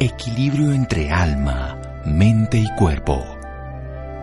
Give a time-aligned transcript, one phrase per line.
[0.00, 3.22] equilibrio entre alma, mente y cuerpo.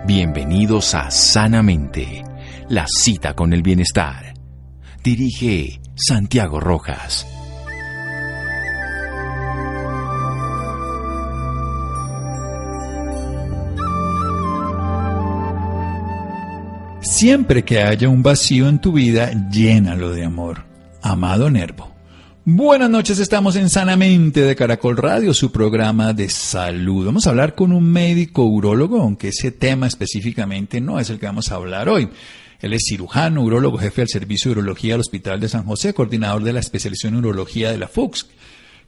[0.08, 2.24] Bienvenidos a Sanamente,
[2.68, 4.34] la cita con el bienestar.
[5.04, 7.28] Dirige Santiago Rojas.
[17.02, 20.66] Siempre que haya un vacío en tu vida, llénalo de amor.
[21.04, 21.87] Amado Nervo.
[22.50, 27.06] Buenas noches, estamos en Sanamente de Caracol Radio, su programa de salud.
[27.06, 31.26] Vamos a hablar con un médico urólogo, aunque ese tema específicamente no es el que
[31.26, 32.08] vamos a hablar hoy.
[32.62, 36.42] Él es cirujano, urólogo, jefe del Servicio de Urología del Hospital de San José, coordinador
[36.42, 38.28] de la especialización en urología de la FUX,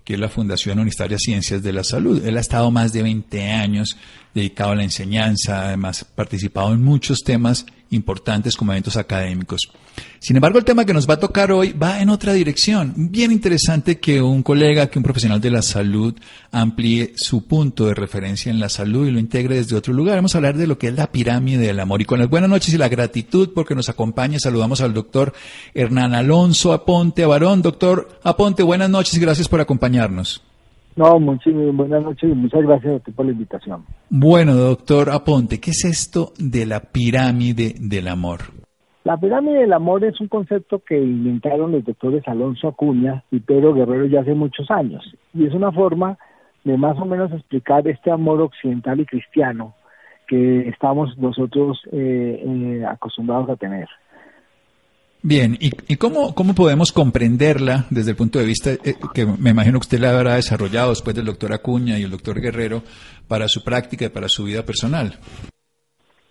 [0.05, 2.25] que es la Fundación Universitaria Ciencias de la Salud.
[2.25, 3.97] Él ha estado más de 20 años
[4.33, 9.71] dedicado a la enseñanza, además participado en muchos temas importantes como eventos académicos.
[10.19, 12.93] Sin embargo, el tema que nos va a tocar hoy va en otra dirección.
[12.95, 16.13] Bien interesante que un colega, que un profesional de la salud
[16.51, 20.15] amplíe su punto de referencia en la salud y lo integre desde otro lugar.
[20.15, 22.01] Vamos a hablar de lo que es la pirámide del amor.
[22.01, 25.33] Y con las buenas noches y la gratitud porque nos acompaña, saludamos al doctor
[25.73, 27.61] Hernán Alonso Aponte Varón.
[27.61, 30.41] Doctor Aponte, buenas noches y gracias por acompañarnos.
[30.99, 33.85] No, muchísimas buenas noches y muchas gracias a ti por la invitación.
[34.09, 38.39] Bueno, doctor Aponte, ¿qué es esto de la pirámide del amor?
[39.05, 43.73] La pirámide del amor es un concepto que inventaron los doctores Alonso Acuña y Pedro
[43.73, 45.01] Guerrero ya hace muchos años.
[45.33, 46.17] Y es una forma
[46.65, 49.75] de más o menos explicar este amor occidental y cristiano
[50.27, 53.87] que estamos nosotros eh, eh, acostumbrados a tener.
[55.21, 59.73] Bien, ¿y, cómo, cómo, podemos comprenderla desde el punto de vista eh, que me imagino
[59.73, 62.83] que usted la habrá desarrollado después del doctor Acuña y el doctor Guerrero
[63.27, 65.15] para su práctica y para su vida personal?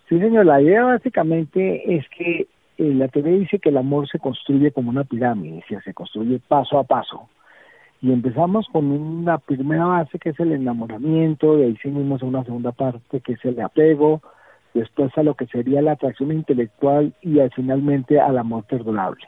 [0.09, 2.47] Sí, señor, la idea básicamente es que
[2.79, 6.79] eh, la teoría dice que el amor se construye como una pirámide, se construye paso
[6.79, 7.29] a paso.
[8.01, 12.43] Y empezamos con una primera base que es el enamoramiento, de ahí seguimos a una
[12.43, 14.21] segunda parte que es el apego,
[14.73, 19.23] después a lo que sería la atracción intelectual y finalmente al amor perdurable.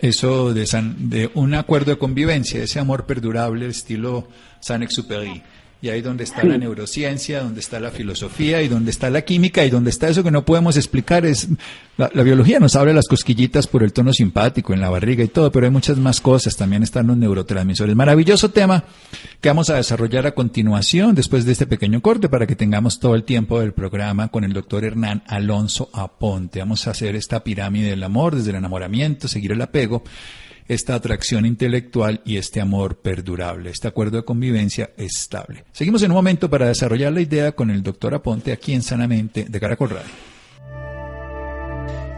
[0.00, 0.64] Eso de,
[0.98, 4.26] de un acuerdo de convivencia, ese amor perdurable, estilo
[4.60, 5.42] Saint-Exupéry
[5.84, 9.66] y ahí donde está la neurociencia, donde está la filosofía y donde está la química
[9.66, 11.48] y donde está eso que no podemos explicar es
[11.98, 15.52] la, biología nos de las cosquillitas por el tono simpático en la barriga y todo,
[15.52, 17.94] pero hay muchas más cosas, también están los neurotransmisores.
[17.94, 18.84] Maravilloso tema
[19.42, 23.14] que vamos a desarrollar a continuación después de este pequeño corte para que tengamos todo
[23.14, 26.60] el tiempo del programa con el doctor Hernán Alonso Aponte.
[26.60, 30.02] Vamos a hacer esta pirámide del amor desde el enamoramiento, seguir el apego
[30.68, 35.64] esta atracción intelectual y este amor perdurable, este acuerdo de convivencia estable.
[35.72, 39.46] Seguimos en un momento para desarrollar la idea con el doctor Aponte aquí en Sanamente
[39.48, 40.34] de Caracol Radio.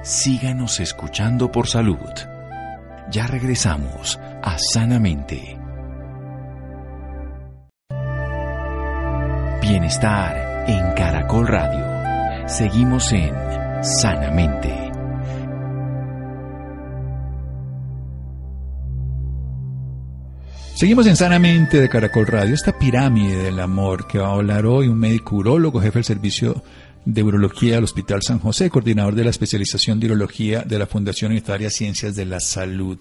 [0.02, 1.96] Síganos escuchando por salud.
[3.10, 5.58] Ya regresamos a Sanamente.
[9.60, 12.48] Bienestar en Caracol Radio.
[12.48, 13.34] Seguimos en
[13.82, 14.85] Sanamente.
[20.76, 24.88] Seguimos en Sanamente de Caracol Radio, esta pirámide del amor que va a hablar hoy
[24.88, 26.62] un médico urólogo, jefe del servicio
[27.06, 31.32] de urología del Hospital San José, coordinador de la especialización de urología de la Fundación
[31.32, 32.98] Unitaria Ciencias de la Salud.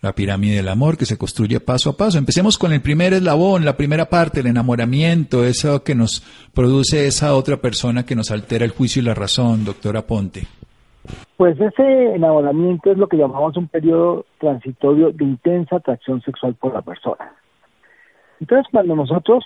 [0.00, 2.16] La pirámide del amor que se construye paso a paso.
[2.16, 6.22] Empecemos con el primer eslabón, la primera parte, el enamoramiento, eso que nos
[6.54, 10.48] produce esa otra persona que nos altera el juicio y la razón, doctora Ponte.
[11.36, 16.74] Pues ese enamoramiento es lo que llamamos un periodo transitorio de intensa atracción sexual por
[16.74, 17.32] la persona.
[18.40, 19.44] Entonces, cuando nosotros,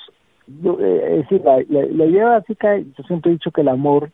[0.48, 4.10] eh, es decir, la, idea básica, yo siempre he dicho que el amor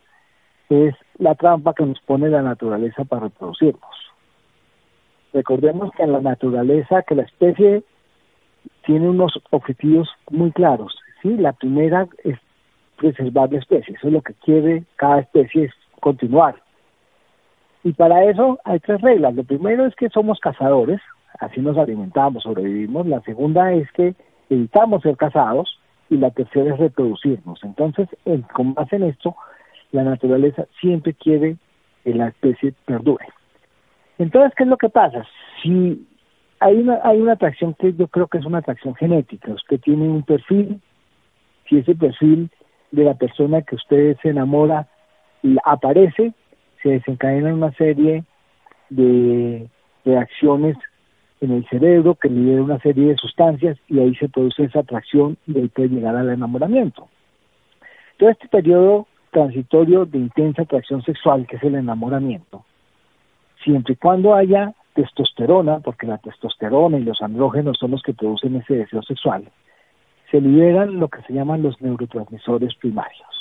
[0.69, 3.95] es la trampa que nos pone la naturaleza para reproducirnos.
[5.33, 7.83] Recordemos que en la naturaleza, que la especie
[8.85, 10.97] tiene unos objetivos muy claros.
[11.21, 11.37] ¿sí?
[11.37, 12.37] La primera es
[12.97, 16.55] preservar la especie, eso es lo que quiere cada especie, es continuar.
[17.89, 19.33] Y para eso hay tres reglas.
[19.33, 21.01] Lo primero es que somos cazadores,
[21.39, 23.07] así nos alimentamos, sobrevivimos.
[23.07, 24.13] La segunda es que
[24.51, 27.63] evitamos ser cazados y la tercera es reproducirnos.
[27.63, 28.07] Entonces,
[28.53, 29.35] con base en esto,
[29.91, 31.57] la naturaleza siempre quiere
[32.03, 33.25] que la especie perdure.
[34.19, 35.25] Entonces, ¿qué es lo que pasa?
[35.63, 36.07] Si
[36.59, 40.07] hay una, hay una atracción que yo creo que es una atracción genética, usted tiene
[40.07, 40.79] un perfil,
[41.67, 42.51] si ese perfil
[42.91, 44.87] de la persona que usted se enamora
[45.65, 46.35] aparece,
[46.81, 48.23] se desencadenan una serie
[48.89, 49.67] de
[50.05, 50.77] reacciones
[51.41, 55.37] en el cerebro que liberan una serie de sustancias y ahí se produce esa atracción
[55.47, 57.07] y ahí puede llegar al enamoramiento.
[58.17, 62.65] Todo este periodo transitorio de intensa atracción sexual, que es el enamoramiento,
[63.63, 68.55] siempre y cuando haya testosterona, porque la testosterona y los andrógenos son los que producen
[68.57, 69.49] ese deseo sexual,
[70.31, 73.38] se liberan lo que se llaman los neurotransmisores primarios.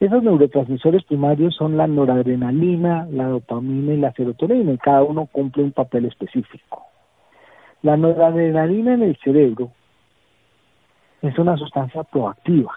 [0.00, 5.62] Esos neurotransmisores primarios son la noradrenalina, la dopamina y la serotonina, y cada uno cumple
[5.62, 6.86] un papel específico.
[7.82, 9.72] La noradrenalina en el cerebro
[11.20, 12.72] es una sustancia proactiva,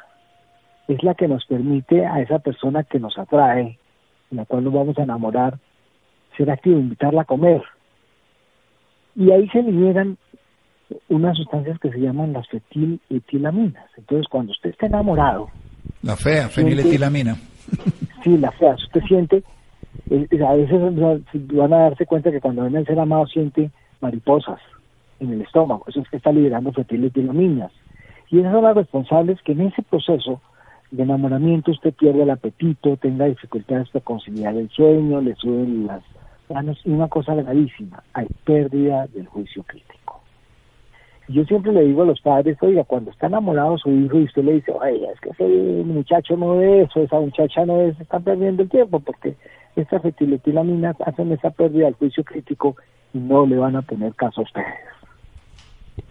[0.90, 3.80] es la que nos permite a esa persona que nos atrae,
[4.30, 5.58] en la cual nos vamos a enamorar,
[6.36, 7.64] ser activo, invitarla a comer.
[9.16, 10.18] Y ahí se liberan
[11.08, 13.90] unas sustancias que se llaman las fetiletilaminas.
[13.96, 15.48] Entonces, cuando usted está enamorado...
[16.04, 17.36] La fea, feniletilamina.
[18.24, 18.76] Sí, la fea.
[18.76, 19.44] usted siente,
[20.10, 23.70] eh, a veces van a darse cuenta que cuando ven al ser amado siente
[24.00, 24.62] mariposas
[25.20, 25.84] en el estómago.
[25.88, 27.74] Eso es que está liberando fetiletilaminas.
[28.30, 30.42] Y esas son las responsables que en ese proceso
[30.92, 36.04] de enamoramiento usted pierde el apetito, tenga dificultades para conciliar el sueño, le suben las
[36.50, 40.03] manos y una cosa gravísima, hay pérdida del juicio crítico.
[41.30, 44.44] Yo siempre le digo a los padres, oiga, cuando está enamorado su hijo y usted
[44.44, 48.24] le dice, oiga, es que ese muchacho no es eso, esa muchacha no es, están
[48.24, 49.36] perdiendo el tiempo porque
[49.76, 52.76] estas fetiletilaminas hacen esa pérdida del juicio crítico
[53.14, 54.68] y no le van a tener caso a ustedes.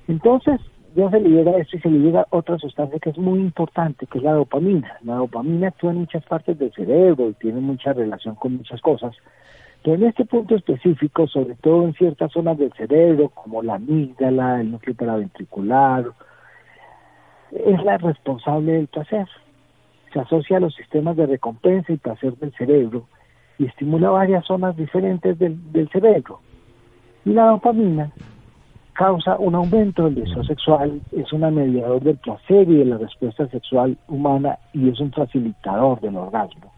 [0.08, 0.60] Entonces,
[0.94, 4.24] ya se libera esto y se libera otra sustancia que es muy importante, que es
[4.24, 4.98] la dopamina.
[5.02, 9.14] La dopamina actúa en muchas partes del cerebro y tiene mucha relación con muchas cosas,
[9.82, 14.60] pero en este punto específico, sobre todo en ciertas zonas del cerebro, como la amígdala,
[14.60, 16.04] el núcleo paraventricular,
[17.50, 19.26] es la responsable del placer.
[20.12, 23.06] Se asocia a los sistemas de recompensa y placer del cerebro
[23.58, 26.40] y estimula varias zonas diferentes del, cerebro.
[27.24, 28.12] Y la dopamina
[28.92, 33.48] causa un aumento del deseo sexual, es un mediador del placer y de la respuesta
[33.48, 36.72] sexual humana y es un facilitador del orgasmo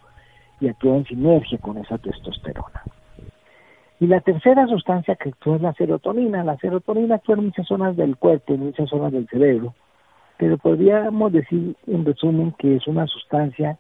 [0.61, 2.83] y actúa en sinergia con esa testosterona.
[4.01, 6.45] Y la tercera sustancia que actúa es la serotonina.
[6.45, 9.75] La serotonina actúa en muchas zonas del cuerpo, en muchas zonas del cerebro,
[10.37, 13.79] pero podríamos decir en resumen que es una sustancia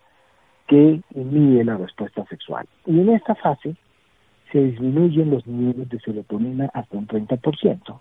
[0.67, 2.67] que inhibe la respuesta sexual.
[2.87, 3.75] Y en esta fase
[4.53, 8.01] se disminuyen los niveles de serotonina hasta un 30%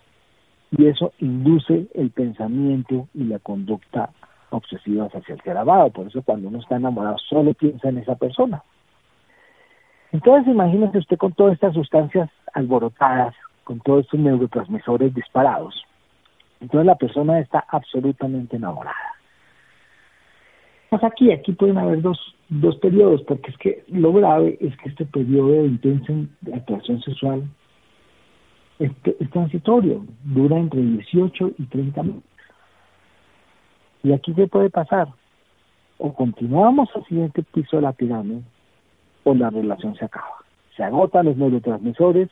[0.77, 4.11] y eso induce el pensamiento y la conducta
[4.53, 5.89] obsesivas hacia el ser amado.
[5.89, 8.63] Por eso cuando uno está enamorado solo piensa en esa persona.
[10.11, 15.83] Entonces imagínese usted con todas estas sustancias alborotadas, con todos estos neurotransmisores disparados.
[16.61, 19.15] Entonces la persona está absolutamente enamorada.
[20.89, 24.89] Pues aquí, aquí pueden haber dos, dos periodos, porque es que lo grave es que
[24.89, 26.13] este periodo de intensa
[26.55, 27.43] atracción sexual
[28.77, 28.91] es,
[29.31, 32.32] transitorio, dura entre 18 y 30 minutos.
[34.03, 35.07] Y aquí se puede pasar.
[35.97, 38.41] O continuamos al siguiente piso de la pirámide,
[39.23, 40.43] o la relación se acaba.
[40.75, 42.29] Se agotan los neurotransmisores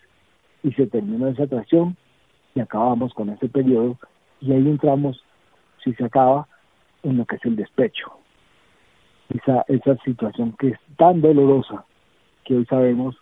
[0.63, 1.95] y se termina esa atracción
[2.53, 3.97] y acabamos con ese periodo
[4.41, 5.23] y ahí entramos,
[5.83, 6.47] si se acaba,
[7.03, 8.12] en lo que es el despecho.
[9.29, 11.85] Esa, esa situación que es tan dolorosa
[12.44, 13.15] que hoy sabemos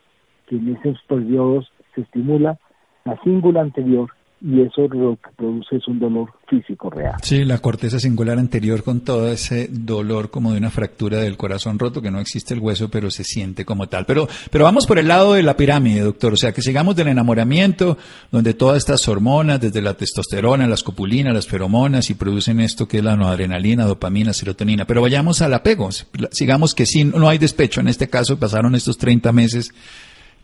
[0.48, 2.58] que en esos periodos se estimula
[3.04, 4.10] la cingula anterior
[4.42, 7.16] y eso lo que produce es un dolor físico real.
[7.22, 11.78] Sí, la corteza singular anterior con todo ese dolor como de una fractura del corazón
[11.78, 14.06] roto, que no existe el hueso, pero se siente como tal.
[14.06, 16.34] Pero, pero vamos por el lado de la pirámide, doctor.
[16.34, 17.98] O sea, que sigamos del enamoramiento,
[18.32, 23.00] donde todas estas hormonas, desde la testosterona, las copulinas, las feromonas, y producen esto que
[23.00, 24.86] es la noadrenalina, dopamina, serotonina.
[24.86, 25.90] Pero vayamos al apego.
[26.32, 27.82] Sigamos que sí, no hay despecho.
[27.82, 29.74] En este caso pasaron estos 30 meses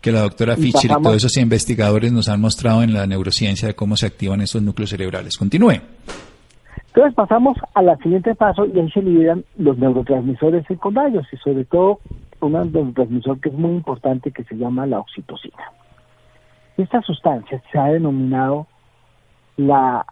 [0.05, 3.73] que la doctora Fischer y todos esos investigadores nos han mostrado en la neurociencia de
[3.73, 5.35] cómo se activan esos núcleos cerebrales.
[5.35, 5.81] Continúe.
[6.89, 12.01] Entonces pasamos al siguiente paso y ahí se liberan los neurotransmisores secundarios y sobre todo
[12.39, 15.71] un neurotransmisor que es muy importante que se llama la oxitocina.
[16.77, 18.67] Esta sustancia se ha denominado
[19.57, 20.05] la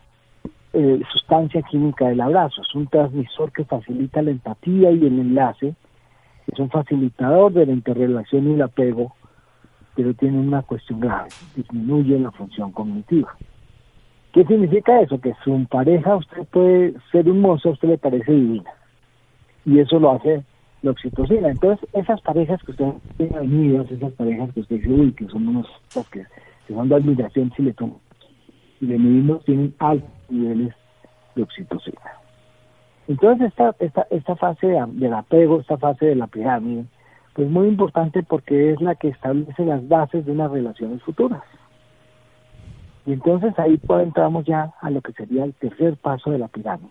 [0.73, 2.63] eh, sustancia química del abrazo.
[2.63, 5.75] Es un transmisor que facilita la empatía y el enlace.
[6.51, 9.13] Es un facilitador de la interrelación y el apego
[9.95, 13.35] pero tiene una cuestión grave, disminuye la función cognitiva.
[14.33, 15.21] ¿Qué significa eso?
[15.21, 18.71] Que su pareja, usted puede ser un mozo, usted le parece divina.
[19.63, 20.43] Y eso lo hace
[20.81, 21.49] la oxitocina.
[21.49, 22.85] Entonces, esas parejas que usted
[23.17, 25.67] tiene unidas, esas parejas que usted dice, uy, que son unos
[26.11, 26.25] que,
[26.67, 27.97] que son de admiración si le toman,
[28.81, 28.97] y le
[29.45, 30.73] tienen altos niveles
[31.35, 32.01] de oxitocina.
[33.07, 36.85] Entonces, esta, esta, esta fase del apego, esta fase de la pirámide,
[37.33, 41.41] pues muy importante porque es la que establece las bases de unas relaciones futuras.
[43.05, 46.47] Y entonces ahí pues entramos ya a lo que sería el tercer paso de la
[46.47, 46.89] pirámide,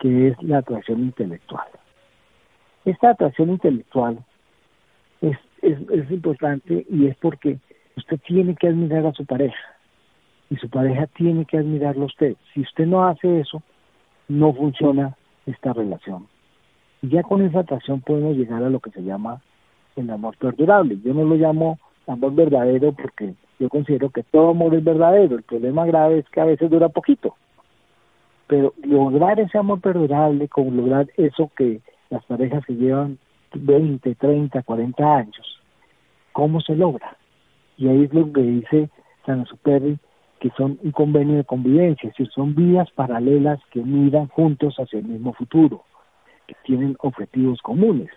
[0.00, 1.66] que es la atracción intelectual.
[2.84, 4.24] Esta atracción intelectual
[5.20, 7.58] es, es, importante y es porque
[7.96, 9.58] usted tiene que admirar a su pareja
[10.50, 12.36] y su pareja tiene que admirarlo a usted.
[12.54, 13.62] Si usted no hace eso,
[14.28, 15.16] no funciona
[15.46, 16.26] esta relación.
[17.06, 19.40] Y ya con esa atracción podemos llegar a lo que se llama
[19.94, 20.98] el amor perdurable.
[21.04, 25.36] Yo no lo llamo amor verdadero porque yo considero que todo amor es verdadero.
[25.36, 27.36] El problema grave es que a veces dura poquito.
[28.48, 33.18] Pero lograr ese amor perdurable, como lograr eso que las parejas que llevan
[33.54, 35.62] 20, 30, 40 años,
[36.32, 37.16] ¿cómo se logra?
[37.76, 38.90] Y ahí es lo que dice
[39.24, 39.96] San Superri,
[40.40, 45.06] que son un convenio de convivencia, es son vidas paralelas que miran juntos hacia el
[45.06, 45.84] mismo futuro,
[46.46, 48.10] que tienen objetivos comunes.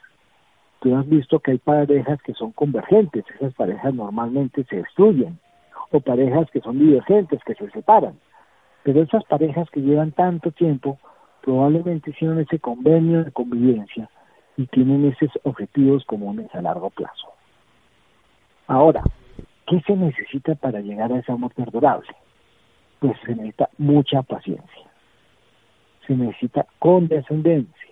[0.81, 5.39] Tú has visto que hay parejas que son convergentes, esas parejas normalmente se destruyen,
[5.91, 8.19] o parejas que son divergentes, que se separan.
[8.83, 10.97] Pero esas parejas que llevan tanto tiempo
[11.41, 14.09] probablemente hicieron ese convenio de convivencia
[14.57, 17.29] y tienen esos objetivos comunes a largo plazo.
[18.67, 19.01] Ahora,
[19.65, 22.09] ¿qué se necesita para llegar a ese amor perdurable?
[22.99, 24.91] Pues se necesita mucha paciencia,
[26.05, 27.88] se necesita condescendencia,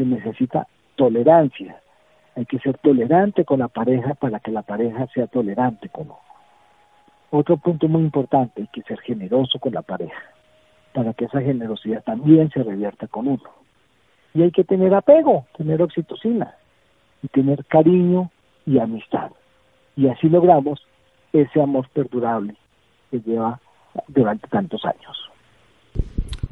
[0.00, 0.66] se necesita
[0.96, 1.78] tolerancia.
[2.34, 6.18] Hay que ser tolerante con la pareja para que la pareja sea tolerante con uno.
[7.30, 10.22] Otro punto muy importante, hay que ser generoso con la pareja,
[10.94, 13.50] para que esa generosidad también se revierta con uno.
[14.34, 16.54] Y hay que tener apego, tener oxitocina,
[17.22, 18.30] y tener cariño
[18.64, 19.30] y amistad.
[19.96, 20.80] Y así logramos
[21.32, 22.56] ese amor perdurable
[23.10, 23.60] que lleva
[24.08, 25.29] durante tantos años.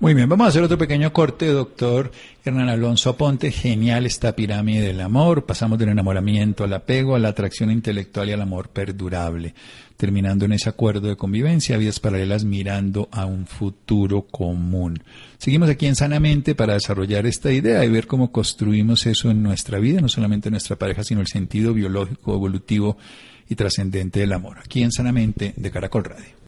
[0.00, 2.12] Muy bien, vamos a hacer otro pequeño corte, doctor
[2.44, 3.50] Hernán Alonso Aponte.
[3.50, 5.44] Genial esta pirámide del amor.
[5.44, 9.54] Pasamos del enamoramiento al apego, a la atracción intelectual y al amor perdurable.
[9.96, 15.02] Terminando en ese acuerdo de convivencia, vías paralelas mirando a un futuro común.
[15.36, 19.80] Seguimos aquí en Sanamente para desarrollar esta idea y ver cómo construimos eso en nuestra
[19.80, 22.98] vida, no solamente en nuestra pareja, sino el sentido biológico, evolutivo
[23.48, 24.58] y trascendente del amor.
[24.60, 26.47] Aquí en Sanamente de Caracol Radio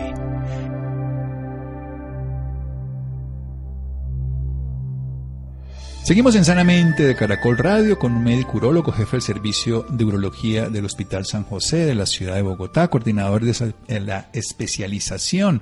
[6.11, 10.67] Seguimos en Sanamente de Caracol Radio con un médico urólogo, jefe del servicio de urología
[10.67, 15.61] del Hospital San José de la ciudad de Bogotá, coordinador de la especialización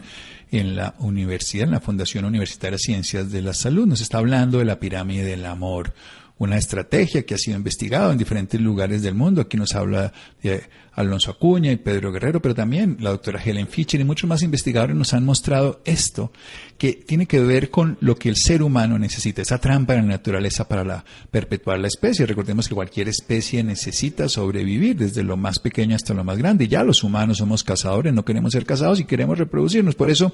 [0.49, 3.85] en la universidad, en la Fundación Universitaria de Ciencias de la Salud.
[3.85, 5.93] Nos está hablando de la pirámide del amor,
[6.39, 9.41] una estrategia que ha sido investigada en diferentes lugares del mundo.
[9.41, 14.01] Aquí nos habla de Alonso Acuña y Pedro Guerrero, pero también la doctora Helen Fischer
[14.01, 16.31] y muchos más investigadores nos han mostrado esto,
[16.77, 20.07] que tiene que ver con lo que el ser humano necesita, esa trampa de la
[20.07, 22.25] naturaleza para la, perpetuar la especie.
[22.25, 26.67] Recordemos que cualquier especie necesita sobrevivir, desde lo más pequeño hasta lo más grande.
[26.67, 29.95] Ya los humanos somos cazadores, no queremos ser casados y queremos reproducirnos.
[29.95, 30.33] Por eso,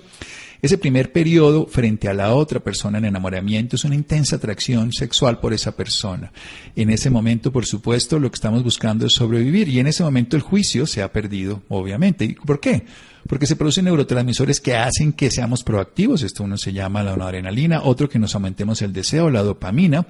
[0.62, 5.40] ese primer periodo frente a la otra persona en enamoramiento es una intensa atracción sexual
[5.40, 6.32] por esa persona.
[6.76, 10.36] En ese momento, por supuesto, lo que estamos buscando es sobrevivir y en ese momento
[10.36, 12.24] el juicio se ha perdido, obviamente.
[12.24, 12.86] ¿Y por qué?
[13.28, 16.22] Porque se producen neurotransmisores que hacen que seamos proactivos.
[16.22, 20.06] Esto uno se llama la adrenalina, otro que nos aumentemos el deseo, la dopamina,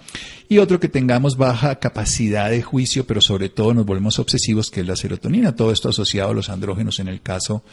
[0.50, 4.82] y otro que tengamos baja capacidad de juicio, pero sobre todo nos volvemos obsesivos, que
[4.82, 5.56] es la serotonina.
[5.56, 7.64] Todo esto asociado a los andrógenos en el caso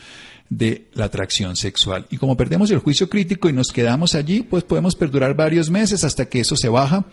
[0.48, 2.06] de la atracción sexual.
[2.10, 6.04] Y como perdemos el juicio crítico y nos quedamos allí, pues podemos perdurar varios meses
[6.04, 7.06] hasta que eso se baja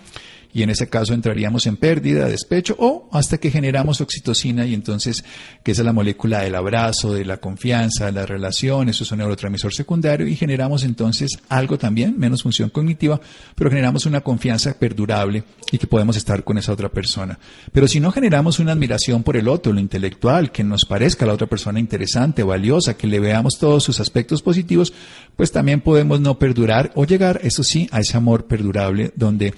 [0.51, 5.23] y en ese caso entraríamos en pérdida, despecho o hasta que generamos oxitocina y entonces,
[5.63, 9.19] que es la molécula del abrazo, de la confianza, de la relación, eso es un
[9.19, 13.19] neurotransmisor secundario y generamos entonces algo también, menos función cognitiva,
[13.55, 17.37] pero generamos una confianza perdurable y que podemos estar con esa otra persona.
[17.71, 21.27] Pero si no generamos una admiración por el otro, lo intelectual, que nos parezca a
[21.27, 24.93] la otra persona interesante, valiosa, que le veamos todos sus aspectos positivos,
[25.35, 29.53] pues también podemos no perdurar o llegar, eso sí, a ese amor perdurable donde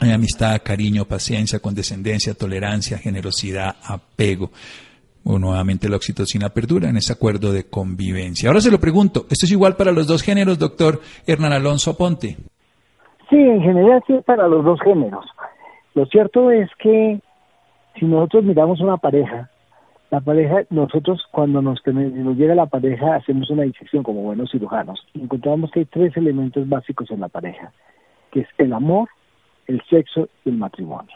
[0.00, 4.50] hay amistad, cariño, paciencia, condescendencia, tolerancia, generosidad, apego.
[5.24, 8.48] O nuevamente la oxitocina perdura en ese acuerdo de convivencia.
[8.48, 12.38] Ahora se lo pregunto, ¿esto es igual para los dos géneros, doctor Hernán Alonso Aponte?
[13.28, 15.26] Sí, en general sí es para los dos géneros.
[15.94, 17.20] Lo cierto es que
[17.98, 19.50] si nosotros miramos una pareja,
[20.10, 25.06] la pareja, nosotros cuando nos, nos llega la pareja hacemos una disección como buenos cirujanos.
[25.14, 27.72] Encontramos que hay tres elementos básicos en la pareja,
[28.32, 29.08] que es el amor,
[29.66, 31.14] el sexo y el matrimonio.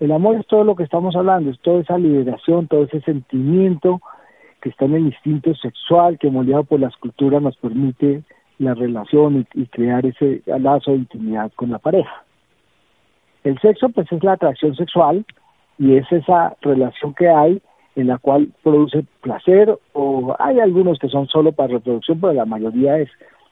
[0.00, 4.00] El amor es todo lo que estamos hablando, es toda esa liberación, todo ese sentimiento
[4.60, 8.22] que está en el instinto sexual que moldeado por la escultura nos permite
[8.58, 12.24] la relación y, crear ese lazo de intimidad con la pareja.
[13.44, 15.24] El sexo pues es la atracción sexual
[15.78, 17.62] y es esa relación que hay
[17.94, 22.44] en la cual produce placer o hay algunos que son solo para reproducción, pero la
[22.44, 23.10] mayoría es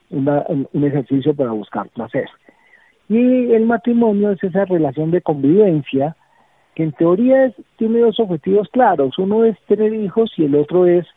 [0.09, 2.29] un ejercicio para buscar placer.
[3.09, 6.15] Y el matrimonio es esa relación de convivencia
[6.75, 9.17] que en teoría tiene dos objetivos claros.
[9.17, 11.07] Uno es tener hijos y el otro es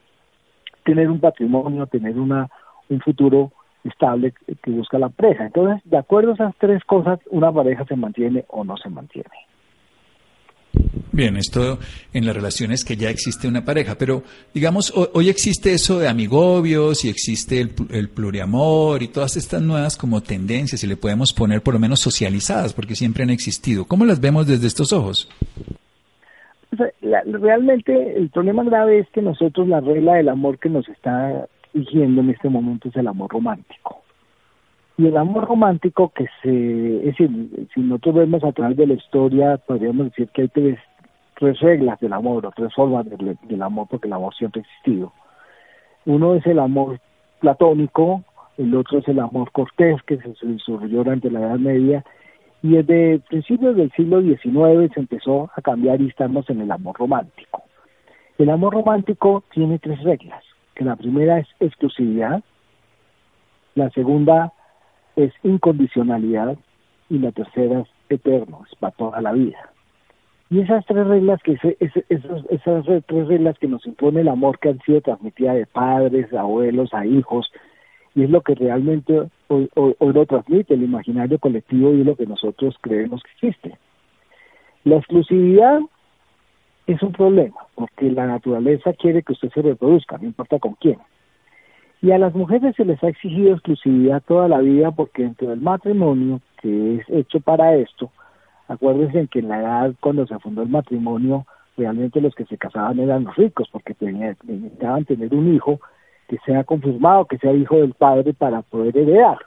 [0.85, 2.49] tener un patrimonio, tener una,
[2.89, 3.53] un futuro
[3.85, 4.33] estable
[4.63, 5.47] que busca la pareja.
[5.47, 9.50] Entonces, de acuerdo a esas tres cosas, una pareja se mantiene o no se mantiene.
[11.13, 11.79] Bien, esto
[12.13, 14.23] en las relaciones que ya existe una pareja, pero
[14.55, 19.97] digamos, hoy existe eso de amigobios y existe el, el, pluriamor y todas estas nuevas
[19.97, 23.85] como tendencias, y le podemos poner por lo menos socializadas, porque siempre han existido.
[23.85, 25.29] ¿Cómo las vemos desde estos ojos?
[27.11, 32.31] realmente el problema grave es que nosotros la regla del amor que nos está en
[32.31, 34.00] este momento es el amor romántico.
[35.01, 37.31] Y el amor romántico que se, es decir,
[37.73, 40.79] si nosotros vemos a través de la historia, podríamos decir que hay tres,
[41.39, 45.15] tres reglas del amor o tres formas del, amor, porque el amor siempre ha existido.
[46.05, 47.01] Uno es el amor
[47.41, 48.25] platónico,
[48.59, 52.05] el otro es el amor cortés, que se desarrolló durante la Edad Media,
[52.63, 56.99] y desde principios del siglo XIX se empezó a cambiar y estamos en el amor
[56.99, 57.63] romántico.
[58.37, 62.43] El amor romántico tiene tres reglas, que la primera es exclusividad,
[63.75, 64.53] la segunda
[65.17, 66.57] es incondicionalidad
[67.09, 69.71] y la tercera es eterno, es para toda la vida.
[70.51, 74.81] Y esas tres reglas que esas, tres reglas que nos impone el amor que han
[74.81, 77.53] sido transmitidas de padres, abuelos, a hijos,
[78.17, 82.27] y es lo que realmente hoy, lo transmite el imaginario colectivo y es lo que
[82.27, 83.79] nosotros creemos que existe.
[84.83, 85.81] La exclusividad
[86.89, 90.99] es un problema, porque la naturaleza quiere que usted se reproduzca, no importa con quién.
[92.03, 95.61] Y a las mujeres se les ha exigido exclusividad toda la vida porque dentro del
[95.61, 98.11] matrimonio, que es hecho para esto,
[98.69, 101.45] acuérdense que en la edad cuando se fundó el matrimonio,
[101.77, 105.79] realmente los que se casaban eran los ricos porque necesitaban tener un hijo
[106.29, 109.39] que sea confirmado, que sea hijo del padre para poder heredar.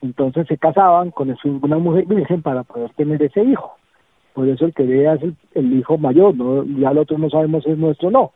[0.00, 3.76] Entonces se casaban con una mujer virgen para poder tener ese hijo.
[4.32, 5.22] Por eso el que vea es
[5.54, 6.64] el, hijo mayor, ¿no?
[6.64, 8.32] ya el otro no sabemos si es nuestro o no.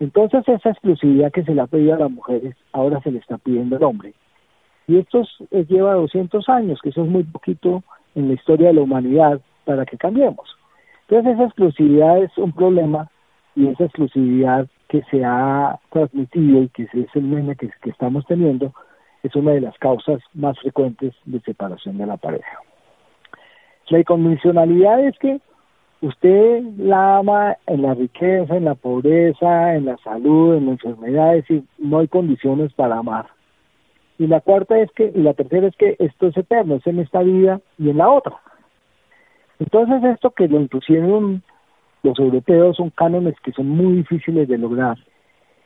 [0.00, 3.36] Entonces esa exclusividad que se le ha pedido a las mujeres, ahora se le está
[3.38, 4.14] pidiendo al hombre.
[4.88, 5.22] Y esto
[5.68, 7.84] lleva 200 años, que eso es muy poquito
[8.14, 10.56] en la historia de la humanidad para que cambiemos.
[11.06, 13.10] Entonces esa exclusividad es un problema
[13.54, 18.24] y esa exclusividad que se ha transmitido y que es el meme que, que estamos
[18.26, 18.72] teniendo
[19.22, 22.58] es una de las causas más frecuentes de separación de la pareja.
[23.90, 25.40] La incondicionalidad es que
[26.02, 31.50] usted la ama en la riqueza, en la pobreza, en la salud, en las enfermedades
[31.50, 33.26] y no hay condiciones para amar.
[34.18, 36.98] Y la cuarta es que, y la tercera es que esto es eterno, es en
[36.98, 38.36] esta vida y en la otra.
[39.58, 41.42] Entonces esto que lo impusieron
[42.02, 44.96] los europeos son cánones que son muy difíciles de lograr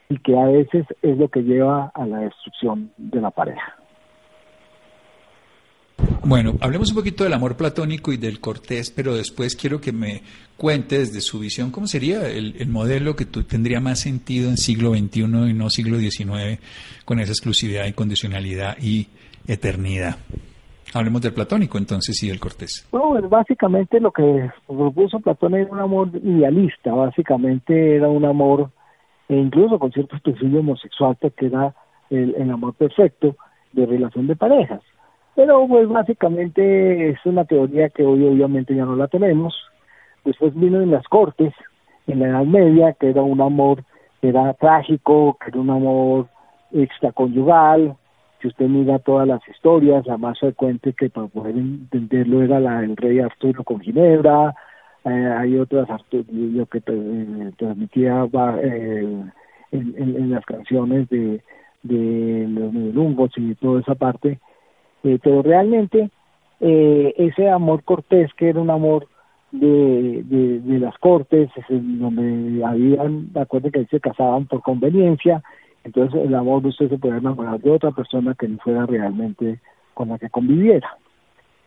[0.09, 3.77] y que a veces es lo que lleva a la destrucción de la pareja.
[6.27, 10.23] Bueno, hablemos un poquito del amor platónico y del cortés, pero después quiero que me
[10.57, 14.95] cuente desde su visión cómo sería el, el modelo que tendría más sentido en siglo
[14.95, 16.61] XXI y no siglo XIX
[17.05, 19.09] con esa exclusividad, incondicionalidad y
[19.47, 20.17] eternidad.
[20.95, 22.89] Hablemos del platónico entonces y del cortés.
[22.91, 28.71] No, básicamente lo que propuso Platón era un amor idealista, básicamente era un amor,
[29.29, 31.75] e incluso con cierto perfil homosexual, que era
[32.09, 33.37] el amor perfecto
[33.73, 34.81] de relación de parejas.
[35.35, 39.55] Pero pues básicamente es una teoría que hoy obviamente ya no la tenemos.
[40.25, 41.53] Después vino en las cortes,
[42.07, 43.85] en la Edad Media, que era un amor,
[44.21, 46.29] que era trágico, que era un amor
[46.73, 47.97] extraconyugal,
[48.45, 52.83] si usted mira todas las historias, la más frecuente que para poder entenderlo era la
[52.83, 54.55] del rey Arturo con Ginebra,
[55.05, 58.29] eh, hay otras lo que eh, transmitía
[58.63, 59.25] eh,
[59.73, 61.43] en, las canciones de,
[61.85, 64.39] de los y toda esa parte,
[65.23, 66.11] pero realmente
[66.61, 69.07] ese amor cortés que era un amor
[69.53, 75.43] de, de, las cortes, donde habían, acuerden que se casaban por conveniencia,
[75.85, 79.61] entonces el amor de usted se puede enamorar de otra persona que no fuera realmente
[79.93, 80.97] con la que conviviera.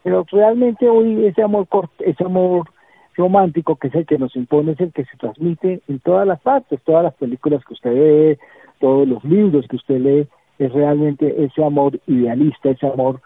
[0.03, 1.67] Pero realmente hoy ese amor
[1.99, 2.67] ese amor
[3.15, 6.39] romántico que es el que nos impone es el que se transmite en todas las
[6.41, 8.39] partes, todas las películas que usted ve,
[8.79, 10.27] todos los libros que usted lee,
[10.59, 13.21] es realmente ese amor idealista, ese amor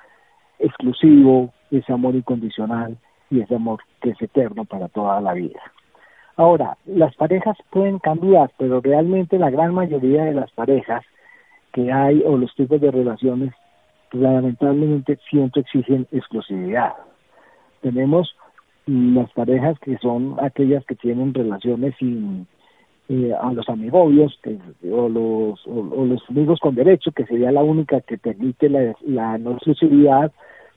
[0.59, 2.97] exclusivo, ese amor incondicional
[3.29, 5.59] y ese amor que es eterno para toda la vida.
[6.35, 11.03] Ahora, las parejas pueden cambiar, pero realmente la gran mayoría de las parejas
[11.71, 13.53] que hay o los tipos de relaciones
[14.11, 16.93] lamentablemente siempre exigen exclusividad.
[17.81, 18.35] Tenemos
[18.85, 22.47] las parejas que son aquellas que tienen relaciones sin
[23.11, 24.39] eh, a los amigobios
[24.89, 29.37] o, los, o, los amigos con derecho, que sería la única que permite la, la
[29.37, 30.31] no exclusividad.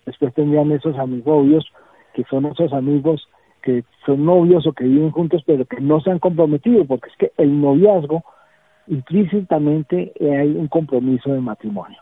[0.04, 1.64] Después tendrían esos amigobios,
[2.12, 3.28] que son esos amigos
[3.62, 7.16] que son novios o que viven juntos, pero que no se han comprometido, porque es
[7.18, 8.24] que el noviazgo
[8.88, 11.98] implícitamente hay un compromiso de matrimonio.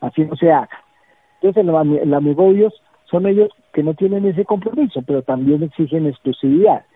[0.00, 0.82] Así no se haga.
[1.42, 2.72] Entonces, los amigobios
[3.10, 6.86] son ellos que no tienen ese compromiso, pero también exigen exclusividad.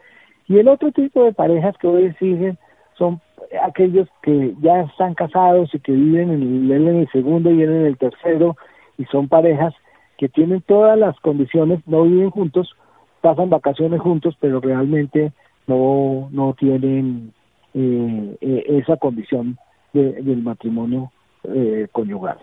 [0.46, 2.58] Y el otro tipo de parejas que hoy exigen
[2.98, 3.20] son
[3.62, 7.86] aquellos que ya están casados y que viven en el, en el segundo y en
[7.86, 8.56] el tercero,
[8.98, 9.74] y son parejas
[10.18, 12.74] que tienen todas las condiciones, no viven juntos,
[13.20, 15.32] pasan vacaciones juntos, pero realmente
[15.66, 17.32] no, no tienen
[17.74, 19.58] eh, eh, esa condición
[19.92, 21.10] del matrimonio
[21.44, 22.38] eh, conyugal.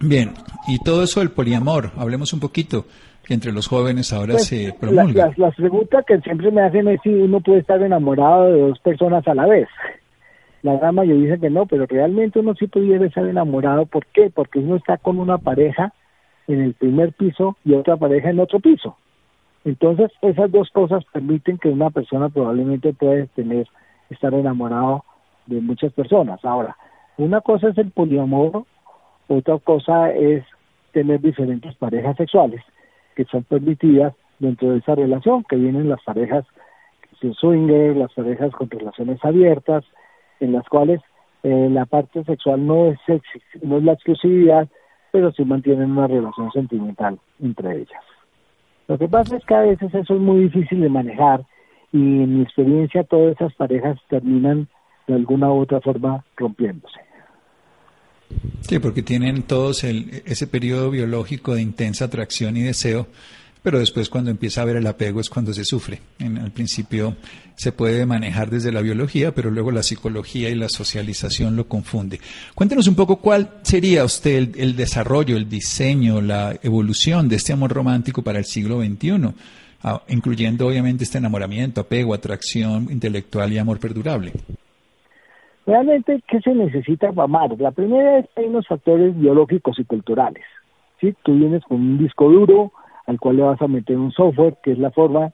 [0.00, 0.32] Bien,
[0.68, 2.84] y todo eso del poliamor, hablemos un poquito,
[3.24, 5.28] que entre los jóvenes ahora pues, se promulga.
[5.28, 8.78] Las, las, preguntas que siempre me hacen es si uno puede estar enamorado de dos
[8.80, 9.68] personas a la vez.
[10.62, 13.86] La gran mayoría dice que no, pero realmente uno sí pudiera estar enamorado.
[13.86, 14.30] ¿Por qué?
[14.34, 15.92] Porque uno está con una pareja
[16.46, 18.96] en el primer piso y otra pareja en otro piso.
[19.64, 23.66] Entonces, esas dos cosas permiten que una persona probablemente pueda tener,
[24.10, 25.04] estar enamorado
[25.46, 26.42] de muchas personas.
[26.44, 26.76] Ahora,
[27.16, 28.64] una cosa es el poliamor,
[29.28, 30.44] otra cosa es
[30.92, 32.62] tener diferentes parejas sexuales
[33.14, 36.44] que son permitidas dentro de esa relación, que vienen las parejas
[37.20, 39.84] sin swinger, las parejas con relaciones abiertas,
[40.40, 41.00] en las cuales
[41.42, 42.98] eh, la parte sexual no es,
[43.62, 44.68] no es la exclusividad,
[45.12, 48.02] pero sí mantienen una relación sentimental entre ellas.
[48.88, 51.44] Lo que pasa es que a veces eso es muy difícil de manejar
[51.92, 54.68] y en mi experiencia todas esas parejas terminan
[55.06, 57.00] de alguna u otra forma rompiéndose.
[58.68, 63.08] Sí, porque tienen todos el, ese periodo biológico de intensa atracción y deseo
[63.64, 65.98] pero después cuando empieza a haber el apego es cuando se sufre.
[66.18, 67.16] En, al principio
[67.56, 72.20] se puede manejar desde la biología, pero luego la psicología y la socialización lo confunde.
[72.54, 77.72] Cuéntenos un poco cuál sería usted el, desarrollo, el diseño, la evolución de este amor
[77.72, 79.32] romántico para el siglo XXI,
[79.82, 84.34] ah, incluyendo obviamente este enamoramiento, apego, atracción intelectual y amor perdurable.
[85.66, 87.58] Realmente, ¿qué se necesita para amar?
[87.58, 90.44] La primera es que hay unos factores biológicos y culturales.
[91.00, 91.14] ¿sí?
[91.22, 92.72] Tú vienes con un disco duro,
[93.06, 95.32] al cual le vas a meter un software, que es la forma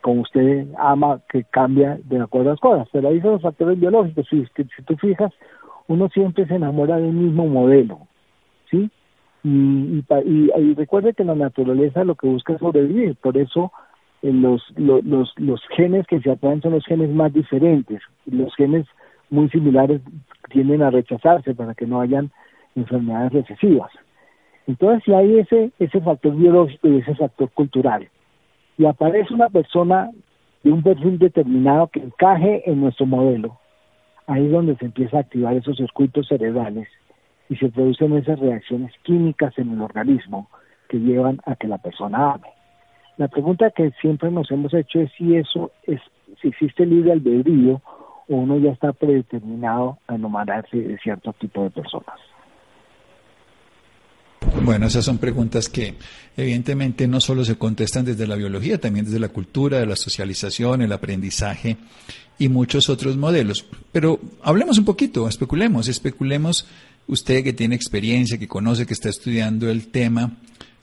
[0.00, 2.88] como usted ama que cambia de acuerdo a las cosas.
[2.92, 4.26] Pero ahí son los factores biológicos.
[4.30, 5.32] Si, si tú fijas,
[5.88, 8.00] uno siempre se enamora del mismo modelo,
[8.70, 8.90] ¿sí?
[9.44, 13.70] Y, y, recuerde que la naturaleza lo que busca es sobrevivir, por eso
[14.22, 18.02] eh, los, los, los, los genes que se atraen son los genes más diferentes.
[18.24, 18.86] Los genes
[19.30, 20.00] muy similares
[20.50, 22.30] tienden a rechazarse para que no hayan
[22.74, 23.90] enfermedades recesivas.
[24.66, 28.08] Entonces, si hay ese, ese factor biológico y ese factor cultural,
[28.78, 30.10] y aparece una persona
[30.62, 33.58] de un perfil determinado que encaje en nuestro modelo,
[34.26, 36.88] ahí es donde se empieza a activar esos circuitos cerebrales
[37.48, 40.48] y se producen esas reacciones químicas en el organismo
[40.88, 42.48] que llevan a que la persona ame.
[43.16, 46.00] La pregunta que siempre nos hemos hecho es si eso es,
[46.42, 47.80] si existe libre albedrío
[48.28, 52.18] uno ya está predeterminado a enamorarse de cierto tipo de personas.
[54.62, 55.94] Bueno, esas son preguntas que
[56.36, 60.82] evidentemente no solo se contestan desde la biología, también desde la cultura, de la socialización,
[60.82, 61.76] el aprendizaje
[62.38, 63.66] y muchos otros modelos.
[63.92, 66.66] Pero hablemos un poquito, especulemos, especulemos
[67.06, 70.32] usted que tiene experiencia, que conoce, que está estudiando el tema,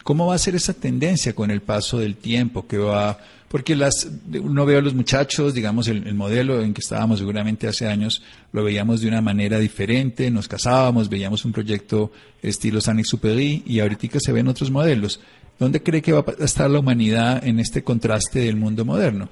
[0.03, 3.17] ¿cómo va a ser esa tendencia con el paso del tiempo que va
[3.53, 4.11] porque las,
[4.41, 8.63] uno ve a los muchachos, digamos, el, modelo en que estábamos seguramente hace años, lo
[8.63, 12.09] veíamos de una manera diferente, nos casábamos, veíamos un proyecto
[12.41, 15.21] estilo San Superi y ahorita se ven otros modelos.
[15.59, 19.29] ¿Dónde cree que va a estar la humanidad en este contraste del mundo moderno?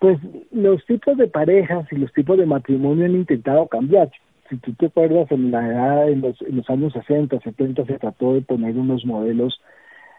[0.00, 0.18] Pues
[0.50, 4.10] los tipos de parejas y los tipos de matrimonio han intentado cambiar.
[4.50, 7.98] Si tú te acuerdas, en la edad, en los, en los años 60, 70, se
[7.98, 9.60] trató de poner unos modelos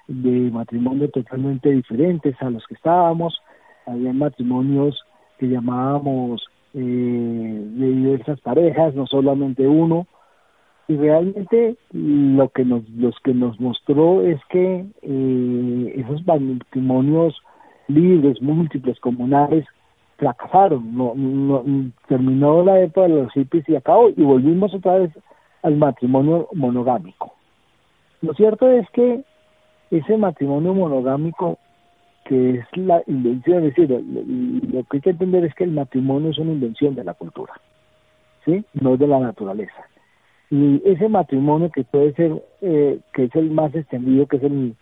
[0.07, 3.41] de matrimonio totalmente diferentes a los que estábamos.
[3.85, 4.97] Había matrimonios
[5.37, 10.07] que llamábamos eh, de diversas parejas, no solamente uno.
[10.87, 17.35] Y realmente lo que nos, los que nos mostró es que eh, esos matrimonios
[17.89, 19.65] libres, múltiples, comunales,
[20.21, 20.95] fracasaron.
[20.95, 21.63] No, no,
[22.07, 25.11] terminó la época de los hippies y acabó y volvimos otra vez
[25.63, 27.33] al matrimonio monogámico.
[28.21, 29.23] Lo cierto es que
[29.89, 31.57] ese matrimonio monogámico
[32.25, 36.29] que es la invención, es decir, lo, que hay que entender es que el matrimonio
[36.29, 37.53] es una invención de la cultura,
[38.45, 38.63] ¿sí?
[38.73, 39.87] No de la naturaleza.
[40.51, 44.75] Y ese matrimonio que puede ser, eh, que es el más extendido, que es el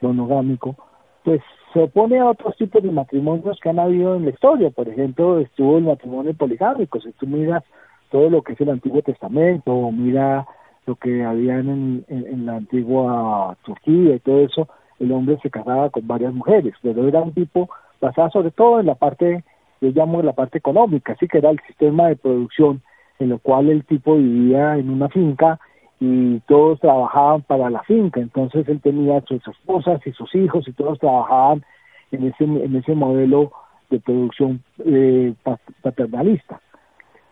[0.00, 0.76] monogámico,
[1.24, 1.42] pues
[1.74, 4.70] se opone a otros tipos de matrimonios que han habido en la historia.
[4.70, 7.00] Por ejemplo, estuvo el matrimonio poligámico.
[7.00, 7.64] Si tú miras
[8.10, 10.46] todo lo que es el Antiguo Testamento, o mira
[10.86, 14.68] lo que había en, en, la antigua Turquía y todo eso,
[15.00, 17.68] el hombre se casaba con varias mujeres, pero era un tipo
[18.00, 19.42] basado sobre todo en la parte,
[19.80, 22.82] yo llamo la parte económica, así que era el sistema de producción
[23.18, 25.58] en lo cual el tipo vivía en una finca
[26.04, 30.72] y todos trabajaban para la finca, entonces él tenía sus esposas y sus hijos y
[30.72, 31.64] todos trabajaban
[32.12, 33.52] en ese, en ese modelo
[33.88, 35.32] de producción eh,
[35.80, 36.60] paternalista.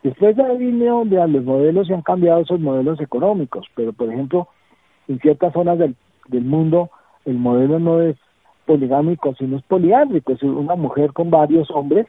[0.03, 4.49] Después de ahí donde los modelos se han cambiado esos modelos económicos, pero por ejemplo,
[5.07, 5.95] en ciertas zonas del,
[6.29, 6.91] del mundo
[7.27, 8.17] el modelo no es
[8.65, 12.07] poligámico, sino es poliándrico, es una mujer con varios hombres,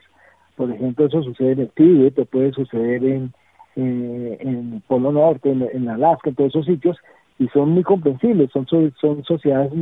[0.56, 3.34] por ejemplo, eso sucede en el Tíbet, puede suceder en,
[3.76, 6.96] eh, en Polo Norte, en, Alaska, en todos esos sitios,
[7.38, 8.66] y son muy comprensibles, son,
[9.00, 9.72] son sociedades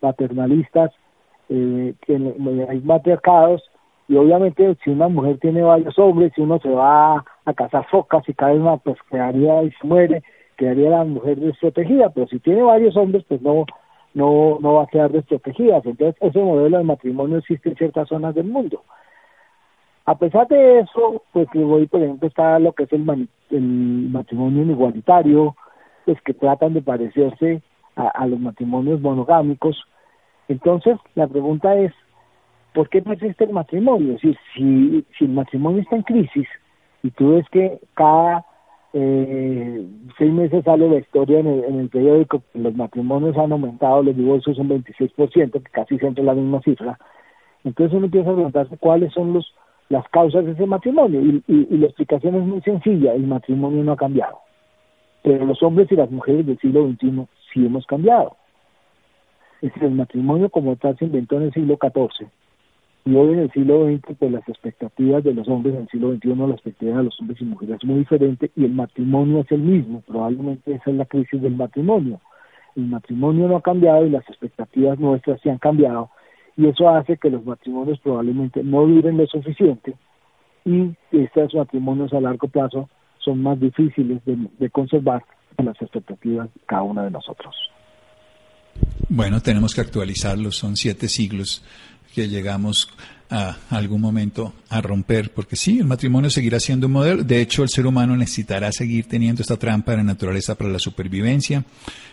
[0.00, 0.92] paternalistas,
[1.48, 2.14] eh, que
[2.68, 3.62] hay matriarcados,
[4.08, 8.28] y obviamente si una mujer tiene varios hombres, si uno se va a cazar focas
[8.28, 10.22] y cada una pues quedaría y se muere,
[10.56, 13.64] quedaría la mujer desprotegida, pero si tiene varios hombres, pues no,
[14.14, 15.80] no, no va a quedar desprotegida.
[15.84, 18.82] Entonces, ese modelo de matrimonio existe en ciertas zonas del mundo.
[20.06, 24.62] A pesar de eso, pues hoy, por ejemplo, está lo que es el, el matrimonio
[24.62, 25.56] igualitario,
[26.04, 27.60] pues que tratan de parecerse
[27.96, 29.76] a, los matrimonios monogámicos.
[30.48, 31.92] Entonces, la pregunta es,
[32.72, 34.16] ¿por qué no existe el matrimonio?
[34.20, 36.46] Si, si el matrimonio está en crisis
[37.02, 38.46] y tú ves que cada
[38.92, 39.84] eh,
[40.16, 44.16] seis meses sale la historia en el, en el periódico, los matrimonios han aumentado, los
[44.16, 46.96] divorcios un 26%, que casi siempre es la misma cifra.
[47.64, 49.52] Entonces uno empieza a preguntarse cuáles son los
[49.88, 51.20] las causas de ese matrimonio.
[51.20, 54.40] Y, y, la explicación es muy sencilla, el matrimonio no ha cambiado.
[55.22, 58.36] Pero los hombres y las mujeres del siglo XXI sí hemos cambiado.
[59.62, 62.28] Es decir, el matrimonio como tal se inventó en el siglo XIV.
[63.06, 66.12] Y hoy en el siglo XX, pues las expectativas de los hombres en el siglo
[66.14, 69.52] XXI, la expectativa de los hombres y mujeres es muy diferente y el matrimonio es
[69.52, 70.02] el mismo.
[70.06, 72.20] Probablemente esa es la crisis del matrimonio.
[72.74, 76.10] El matrimonio no ha cambiado y las expectativas nuestras sí han cambiado
[76.56, 79.94] y eso hace que los matrimonios probablemente no duren lo suficiente
[80.64, 82.88] y estos matrimonios a largo plazo
[83.18, 85.24] son más difíciles de, conservar
[85.56, 87.54] en las expectativas de cada uno de nosotros.
[89.08, 91.64] Bueno, tenemos que actualizarlos, son siete siglos
[92.14, 92.92] que llegamos
[93.30, 97.22] a algún momento a romper, porque sí, el matrimonio seguirá siendo un modelo.
[97.22, 100.78] De hecho, el ser humano necesitará seguir teniendo esta trampa de la naturaleza para la
[100.78, 101.64] supervivencia,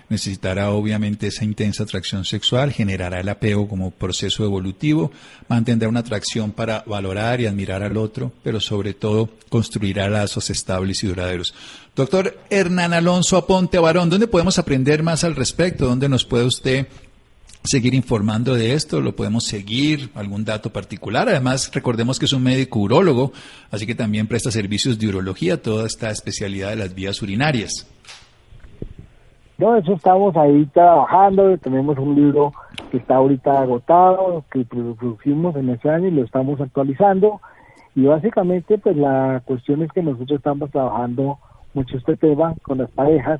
[0.09, 5.11] necesitará obviamente esa intensa atracción sexual, generará el apego como proceso evolutivo,
[5.47, 11.03] mantendrá una atracción para valorar y admirar al otro, pero sobre todo construirá lazos estables
[11.03, 11.53] y duraderos.
[11.95, 15.85] Doctor Hernán Alonso Aponte Barón, ¿dónde podemos aprender más al respecto?
[15.85, 16.87] ¿Dónde nos puede usted
[17.63, 21.29] seguir informando de esto, lo podemos seguir, algún dato particular.
[21.29, 23.31] Además, recordemos que es un médico urólogo,
[23.71, 27.89] así que también presta servicios de urología, toda esta especialidad de las vías urinarias.
[29.57, 32.51] No, eso estamos ahí trabajando, tenemos un libro
[32.91, 37.39] que está ahorita agotado, que producimos en ese año y lo estamos actualizando.
[37.95, 41.37] Y básicamente, pues la cuestión es que nosotros estamos trabajando
[41.73, 43.39] mucho este tema con las parejas,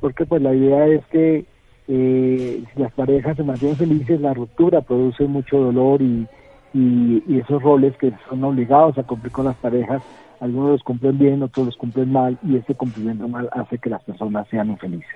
[0.00, 1.46] porque pues la idea es que
[1.94, 6.26] eh, si las parejas se mantienen felices, la ruptura produce mucho dolor y,
[6.72, 10.02] y, esos roles que son obligados a cumplir con las parejas,
[10.40, 14.02] algunos los cumplen bien, otros los cumplen mal y ese cumplimiento mal hace que las
[14.04, 15.06] personas sean infelices.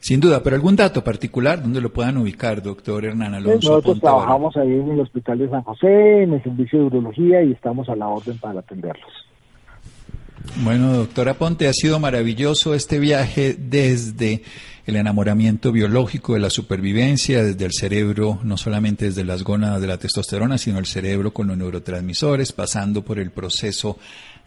[0.00, 3.76] Sin duda, pero algún dato particular donde lo puedan ubicar, doctor Hernán Alonso.
[3.76, 7.52] Nosotros trabajamos ahí en el Hospital de San José, en el servicio de urología y
[7.52, 9.12] estamos a la orden para atenderlos.
[10.62, 14.42] Bueno, doctora Ponte, ha sido maravilloso este viaje desde
[14.86, 19.86] el enamoramiento biológico de la supervivencia, desde el cerebro, no solamente desde las gónadas de
[19.86, 23.98] la testosterona, sino el cerebro con los neurotransmisores, pasando por el proceso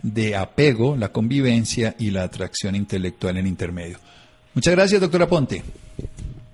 [0.01, 3.97] de apego, la convivencia y la atracción intelectual en intermedio.
[4.53, 5.63] Muchas gracias, doctora Ponte.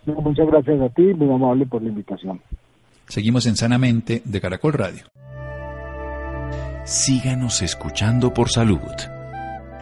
[0.05, 2.41] Muchas gracias a ti, muy amable por la invitación.
[3.07, 5.03] Seguimos en Sanamente de Caracol Radio.
[6.85, 8.79] Síganos escuchando por salud.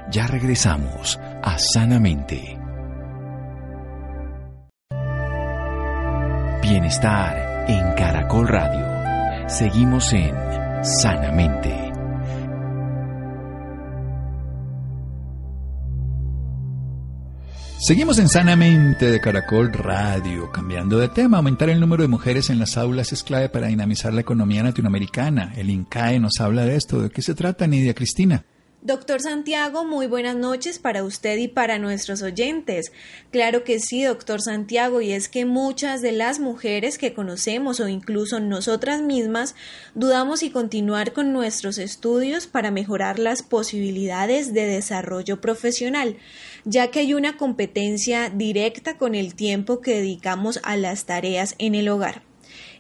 [0.10, 2.58] Ya regresamos a Sanamente.
[6.62, 9.50] Bienestar en Caracol Radio.
[9.50, 10.34] Seguimos en
[10.82, 11.92] Sanamente.
[17.80, 21.38] Seguimos en Sanamente de Caracol Radio, cambiando de tema.
[21.38, 25.52] Aumentar el número de mujeres en las aulas es clave para dinamizar la economía latinoamericana.
[25.58, 27.02] El INCAE nos habla de esto.
[27.02, 28.46] ¿De qué se trata, Nidia Cristina?
[28.88, 32.94] Doctor Santiago, muy buenas noches para usted y para nuestros oyentes.
[33.32, 37.90] Claro que sí, doctor Santiago, y es que muchas de las mujeres que conocemos o
[37.90, 39.56] incluso nosotras mismas
[39.94, 46.16] dudamos y continuar con nuestros estudios para mejorar las posibilidades de desarrollo profesional,
[46.64, 51.76] ya que hay una competencia directa con el tiempo que dedicamos a las tareas en
[51.76, 52.27] el hogar.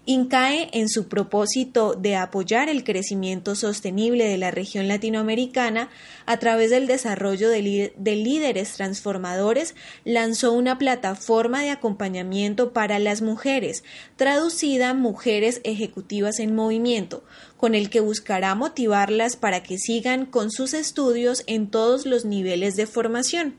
[0.09, 5.89] INCAE, en su propósito de apoyar el crecimiento sostenible de la región latinoamericana
[6.25, 13.83] a través del desarrollo de, líderes transformadores, lanzó una plataforma de acompañamiento para las mujeres,
[14.15, 17.25] traducida Mujeres Ejecutivas en Movimiento,
[17.57, 22.77] con el que buscará motivarlas para que sigan con sus estudios en todos los niveles
[22.77, 23.55] de formación.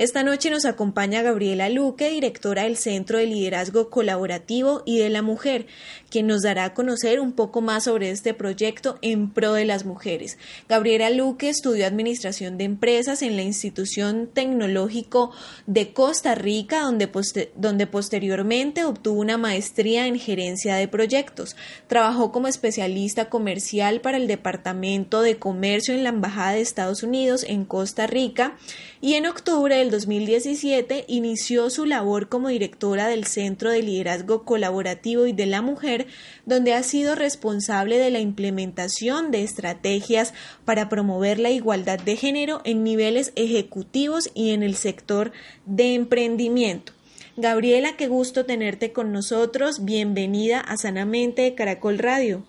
[0.00, 5.20] Esta noche nos acompaña Gabriela Luque, directora del Centro de Liderazgo Colaborativo y de la
[5.20, 5.66] Mujer,
[6.08, 9.84] quien nos dará a conocer un poco más sobre este proyecto en pro de las
[9.84, 10.38] mujeres.
[10.70, 15.32] Gabriela Luque estudió Administración de Empresas en la Institución Tecnológico
[15.66, 17.10] de Costa Rica, donde,
[17.54, 21.56] donde posteriormente obtuvo una maestría en Gerencia de Proyectos.
[21.88, 27.44] Trabajó como especialista comercial para el Departamento de Comercio en la Embajada de Estados Unidos
[27.46, 28.56] en Costa Rica
[29.02, 35.26] y en octubre del 2017 inició su labor como directora del Centro de Liderazgo Colaborativo
[35.26, 36.06] y de la Mujer,
[36.46, 42.60] donde ha sido responsable de la implementación de estrategias para promover la igualdad de género
[42.64, 45.32] en niveles ejecutivos y en el sector
[45.66, 46.92] de emprendimiento.
[47.36, 49.84] Gabriela, qué gusto tenerte con nosotros.
[49.84, 52.44] Bienvenida a Sanamente de Caracol Radio.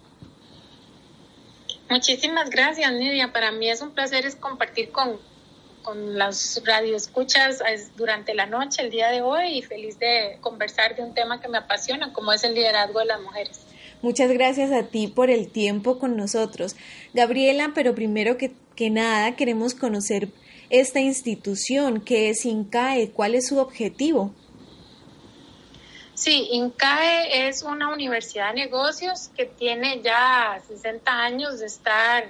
[1.89, 3.33] Muchísimas gracias, Nidia.
[3.33, 5.19] Para mí es un placer compartir con,
[5.83, 7.61] con las radioescuchas
[7.95, 11.47] durante la noche, el día de hoy, y feliz de conversar de un tema que
[11.47, 13.61] me apasiona, como es el liderazgo de las mujeres.
[14.01, 16.75] Muchas gracias a ti por el tiempo con nosotros.
[17.13, 20.29] Gabriela, pero primero que, que nada queremos conocer
[20.71, 24.33] esta institución, que es INCAE, cuál es su objetivo.
[26.15, 32.25] Sí, INCAE es una universidad de negocios que tiene ya 60 años de estar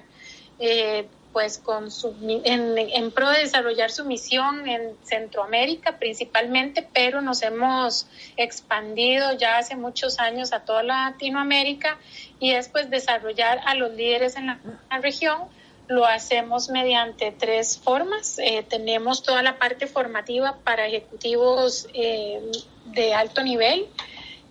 [0.60, 7.42] eh, pues con su, en, pro de desarrollar su misión en Centroamérica principalmente, pero nos
[7.42, 11.98] hemos expandido ya hace muchos años a toda Latinoamérica
[12.40, 14.60] y es pues desarrollar a los líderes en la,
[15.02, 15.40] región.
[15.88, 18.40] Lo hacemos mediante tres formas.
[18.40, 22.42] Eh, tenemos toda la parte formativa para ejecutivos eh,
[22.86, 23.88] de alto nivel.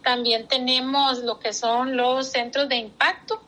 [0.03, 3.41] También tenemos lo que son los centros de impacto,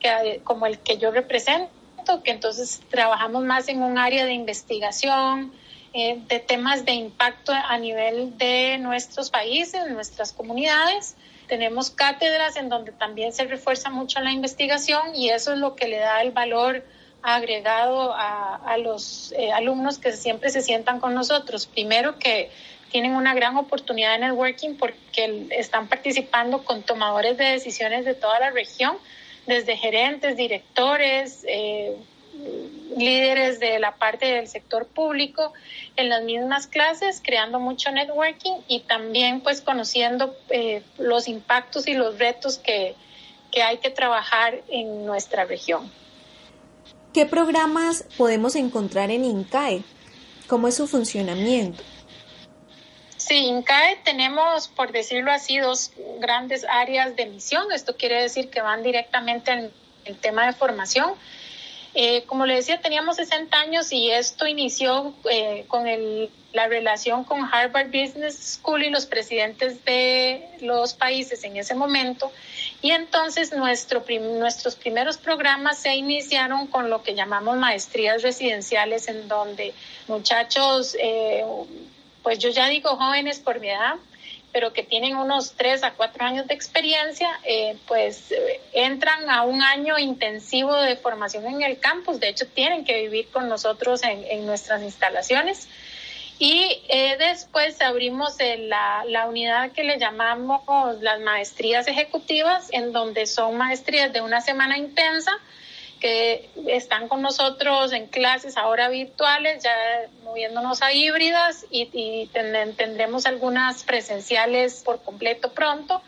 [0.00, 1.77] que, como el que yo represento
[2.22, 5.52] que entonces trabajamos más en un área de investigación,
[5.94, 11.16] eh, de temas de impacto a nivel de nuestros países, nuestras comunidades.
[11.46, 15.88] Tenemos cátedras en donde también se refuerza mucho la investigación y eso es lo que
[15.88, 16.84] le da el valor
[17.22, 21.66] agregado a, a los eh, alumnos que siempre se sientan con nosotros.
[21.66, 22.50] Primero que
[22.90, 28.38] tienen una gran oportunidad de networking porque están participando con tomadores de decisiones de toda
[28.40, 28.96] la región
[29.48, 31.96] desde gerentes, directores, eh,
[32.96, 35.54] líderes de la parte del sector público
[35.96, 41.94] en las mismas clases, creando mucho networking y también pues conociendo eh, los impactos y
[41.94, 42.94] los retos que,
[43.50, 45.90] que hay que trabajar en nuestra región.
[47.14, 49.82] ¿Qué programas podemos encontrar en INCAE?
[50.46, 51.82] ¿Cómo es su funcionamiento?
[53.28, 57.70] Sí, INCAE tenemos, por decirlo así, dos grandes áreas de misión.
[57.72, 59.70] Esto quiere decir que van directamente en
[60.06, 61.12] el tema de formación.
[61.92, 67.24] Eh, como le decía, teníamos 60 años y esto inició eh, con el, la relación
[67.24, 72.32] con Harvard Business School y los presidentes de los países en ese momento.
[72.80, 79.28] Y entonces nuestro nuestros primeros programas se iniciaron con lo que llamamos maestrías residenciales, en
[79.28, 79.74] donde
[80.06, 81.44] muchachos eh,
[82.22, 83.96] pues yo ya digo jóvenes por mi edad,
[84.52, 89.42] pero que tienen unos tres a cuatro años de experiencia, eh, pues eh, entran a
[89.42, 92.18] un año intensivo de formación en el campus.
[92.18, 95.68] De hecho, tienen que vivir con nosotros en, nuestras instalaciones.
[96.38, 100.62] Y eh, después abrimos la, la, unidad que le llamamos
[101.00, 105.32] las maestrías ejecutivas, en donde son maestrías de una semana intensa,
[105.98, 109.74] que están con nosotros en clases ahora virtuales, ya
[110.22, 116.02] moviéndonos a híbridas y, tendremos algunas presenciales por completo pronto.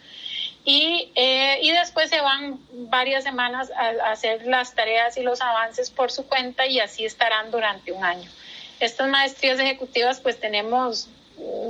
[0.64, 5.90] Y, eh, y después se van varias semanas a, hacer las tareas y los avances
[5.90, 8.30] por su cuenta y así estarán durante un año.
[8.78, 11.08] Estas maestrías ejecutivas pues tenemos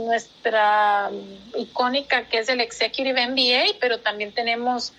[0.04, 1.10] nuestra
[1.56, 4.92] icónica que es el Executive MBA, pero también tenemos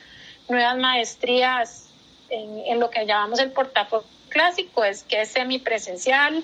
[0.48, 1.81] nuevas maestrías
[2.32, 6.44] en, lo que llamamos el portafolio clásico es que es semipresencial,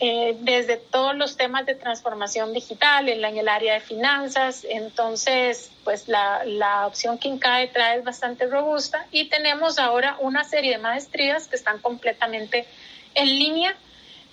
[0.00, 4.64] eh, desde todos los temas de transformación digital en, en, el área de finanzas.
[4.68, 10.44] Entonces, pues la, la opción que INCAE trae es bastante robusta y tenemos ahora una
[10.44, 12.66] serie de maestrías que están completamente
[13.14, 13.76] en línea.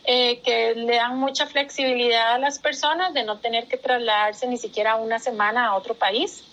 [0.06, 4.58] Eh, que le dan mucha flexibilidad a las personas de no tener que trasladarse ni
[4.58, 6.44] siquiera una semana a otro país.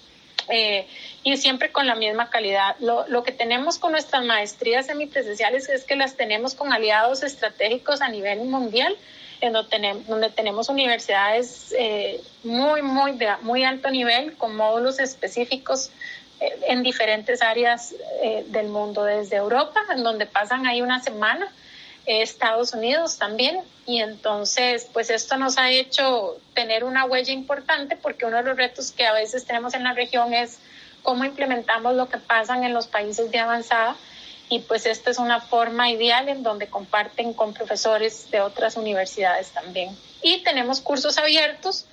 [0.49, 0.87] Eh,
[1.25, 2.77] y siempre con la misma calidad.
[2.79, 8.01] Lo, lo, que tenemos con nuestras maestrías semipresenciales es que las tenemos con aliados estratégicos
[8.01, 8.97] a nivel mundial,
[9.41, 15.91] en donde tenemos, universidades eh, muy, muy de muy alto nivel, con módulos específicos
[16.41, 21.49] eh, en diferentes áreas eh, del mundo, desde Europa, en donde pasan ahí una semana,
[22.07, 28.27] Estados Unidos también, y entonces, pues esto nos ha hecho tener una huella importante porque
[28.27, 30.59] uno de los retos que a veces tenemos en la región es
[31.03, 33.97] cómo implementamos lo que pasa en los países de avanzada
[34.49, 39.51] y pues esta es una forma ideal en donde comparten con profesores de otras universidades
[39.51, 39.97] también.
[40.23, 41.87] Y tenemos cursos abiertos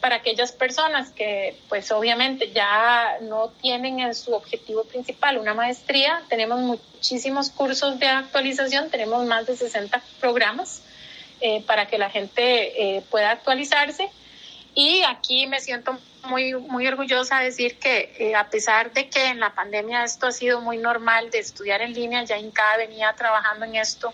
[0.00, 6.22] para aquellas personas que pues obviamente ya no tienen en su objetivo principal una maestría.
[6.28, 10.82] Tenemos muchísimos cursos de actualización, tenemos más de 60 programas
[11.40, 14.10] eh, para que la gente eh, pueda actualizarse.
[14.74, 19.26] Y aquí me siento muy, muy orgullosa de decir que eh, a pesar de que
[19.26, 23.12] en la pandemia esto ha sido muy normal de estudiar en línea, ya INCA venía
[23.14, 24.12] trabajando en esto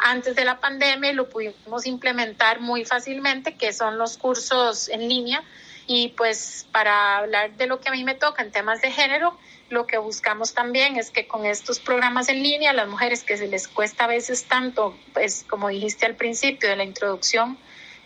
[0.00, 5.42] antes de la pandemia lo pudimos implementar muy fácilmente, que son los cursos en línea.
[5.86, 9.36] Y pues para hablar de lo que a mí me toca en temas de género,
[9.68, 13.46] lo que buscamos también es que con estos programas en línea, las mujeres que se
[13.46, 17.58] les cuesta a veces tanto, pues como dijiste al principio de la introducción,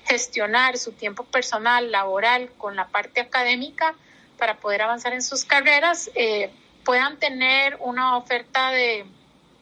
[0.07, 3.95] gestionar su tiempo personal, laboral, con la parte académica
[4.39, 6.51] para poder avanzar en sus carreras, eh,
[6.85, 9.07] puedan tener una oferta de,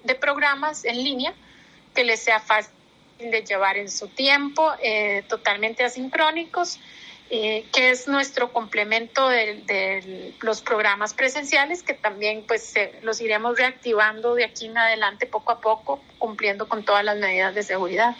[0.02, 1.34] de, programas en línea
[1.94, 2.72] que les sea fácil
[3.18, 6.80] de llevar en su tiempo, eh, totalmente asincrónicos,
[7.30, 13.56] eh, que es nuestro complemento de, de, los programas presenciales, que también pues los iremos
[13.56, 18.16] reactivando de aquí en adelante poco a poco, cumpliendo con todas las medidas de seguridad.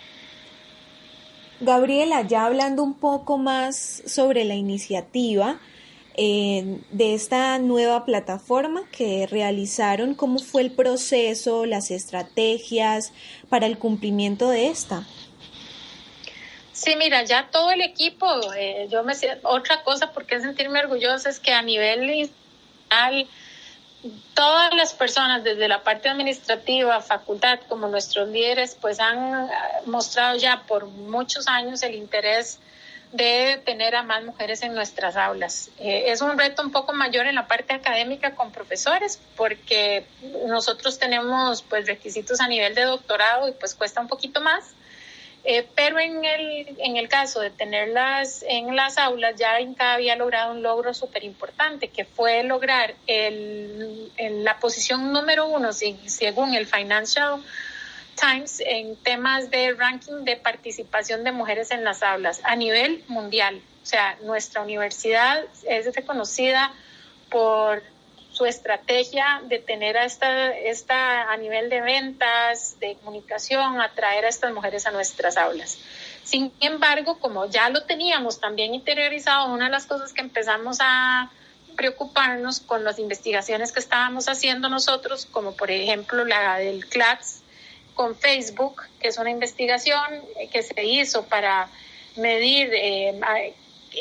[1.61, 5.61] Gabriela, ya hablando un poco más sobre la iniciativa
[6.17, 13.13] eh, de esta nueva plataforma que realizaron, ¿cómo fue el proceso, las estrategias
[13.49, 15.07] para el cumplimiento de esta?
[16.73, 21.29] Sí, mira, ya todo el equipo, eh, yo me otra cosa por qué sentirme orgullosa
[21.29, 23.29] es que a nivel institucional
[24.35, 29.51] todas las personas, desde la parte administrativa, facultad, como nuestros líderes, pues han eh,
[29.87, 32.59] mostrado ya por muchos años el interés
[33.13, 35.71] de tener a más mujeres en nuestras aulas.
[35.79, 40.07] Eh, es un reto un poco mayor en la parte académica con profesores porque
[40.47, 44.75] nosotros tenemos pues requisitos a nivel de doctorado y pues cuesta un poquito más
[45.45, 50.15] eh, pero en el, en el caso de tenerlas en las aulas, ya Inca había
[50.15, 54.13] logrado un logro súper importante, que fue lograr el,
[54.45, 57.43] la posición número uno, según el Financial
[58.15, 63.61] Times, en temas de ranking de participación de mujeres en las aulas a nivel mundial.
[63.83, 66.73] O sea, nuestra universidad es reconocida
[67.31, 67.83] por
[68.33, 74.29] su estrategia de tener a esta, esta a nivel de ventas, de comunicación, atraer a
[74.29, 75.79] estas mujeres a nuestras aulas.
[76.25, 81.31] Sin embargo, como ya lo teníamos también interiorizado, una de las cosas que empezamos a
[81.77, 87.42] preocuparnos con las investigaciones que estábamos haciendo nosotros, como por ejemplo la del CLATS
[87.95, 91.69] con Facebook, que es una investigación que se hizo para
[92.17, 93.55] medir eh,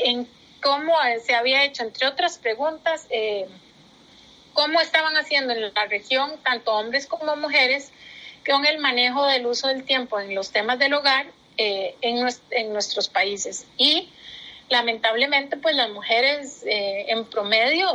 [0.03, 0.27] en
[0.61, 3.47] cómo se había hecho, entre otras preguntas, eh,
[4.53, 7.91] cómo estaban haciendo en la región, tanto hombres como mujeres,
[8.45, 11.27] con el manejo del uso del tiempo en los temas del hogar
[11.57, 13.67] eh, en, en, nuestros países.
[13.77, 14.09] Y
[14.69, 17.87] lamentablemente, pues las mujeres eh, en promedio,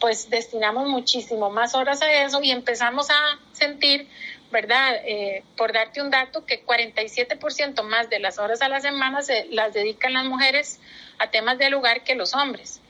[0.00, 4.08] pues destinamos muchísimo más horas a eso y empezamos a sentir,
[4.54, 4.94] ¿verdad?
[5.04, 9.44] Eh, por darte un dato, que 47% más de las horas a la semana se
[9.50, 10.80] las dedican las mujeres
[11.18, 12.80] a temas del hogar que los hombres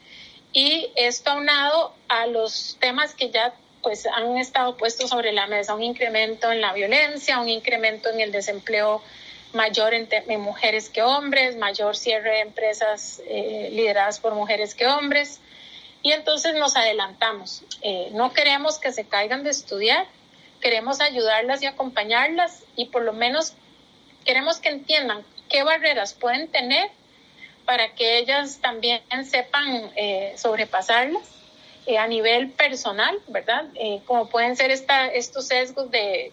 [0.54, 3.52] y esto aunado a los temas que ya
[3.82, 8.20] pues han estado puestos sobre la mesa, un incremento en la violencia, un incremento en
[8.20, 9.02] el desempleo
[9.52, 10.08] mayor en,
[10.40, 15.40] mujeres que hombres, mayor cierre de empresas eh, lideradas por mujeres que hombres.
[16.02, 17.62] Y entonces nos adelantamos.
[17.82, 20.06] Eh, no queremos que se caigan de estudiar,
[20.64, 23.52] queremos ayudarlas y acompañarlas y por lo menos
[24.24, 26.90] queremos que entiendan qué barreras pueden tener
[27.66, 31.22] para que ellas también sepan eh, sobrepasarlas
[31.84, 33.66] eh, a nivel personal, ¿verdad?
[33.74, 36.32] Eh, como pueden ser esta, estos sesgos de,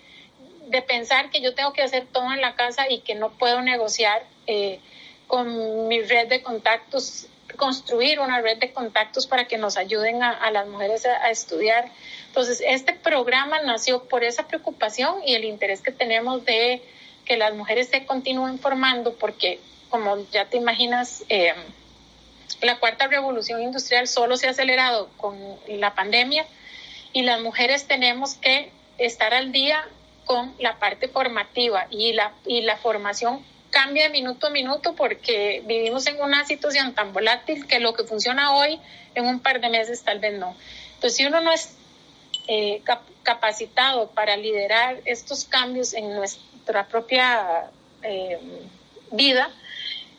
[0.68, 3.62] de pensar que yo tengo que hacer todo en la casa y que no puedo
[3.62, 4.80] negociar eh,
[5.28, 7.28] con mi red de contactos,
[7.58, 11.92] construir una red de contactos para que nos ayuden a, las mujeres a, estudiar.
[12.32, 16.82] Entonces, este programa nació por esa preocupación y el interés que tenemos de
[17.26, 19.60] que las mujeres se continúen formando, porque
[19.90, 21.54] como ya te imaginas, eh,
[22.62, 25.36] la cuarta revolución industrial solo se ha acelerado con
[25.68, 26.46] la pandemia
[27.12, 29.86] y las mujeres tenemos que estar al día
[30.24, 35.64] con la parte formativa y la, y la formación cambia de minuto a minuto porque
[35.66, 38.80] vivimos en una situación tan volátil que lo que funciona hoy
[39.16, 40.56] en un par de meses tal vez no.
[40.94, 41.76] Entonces, si uno no es
[42.48, 42.82] eh,
[43.24, 47.70] capacitado para liderar estos cambios en nuestra propia
[48.04, 48.40] eh,
[49.12, 49.50] vida,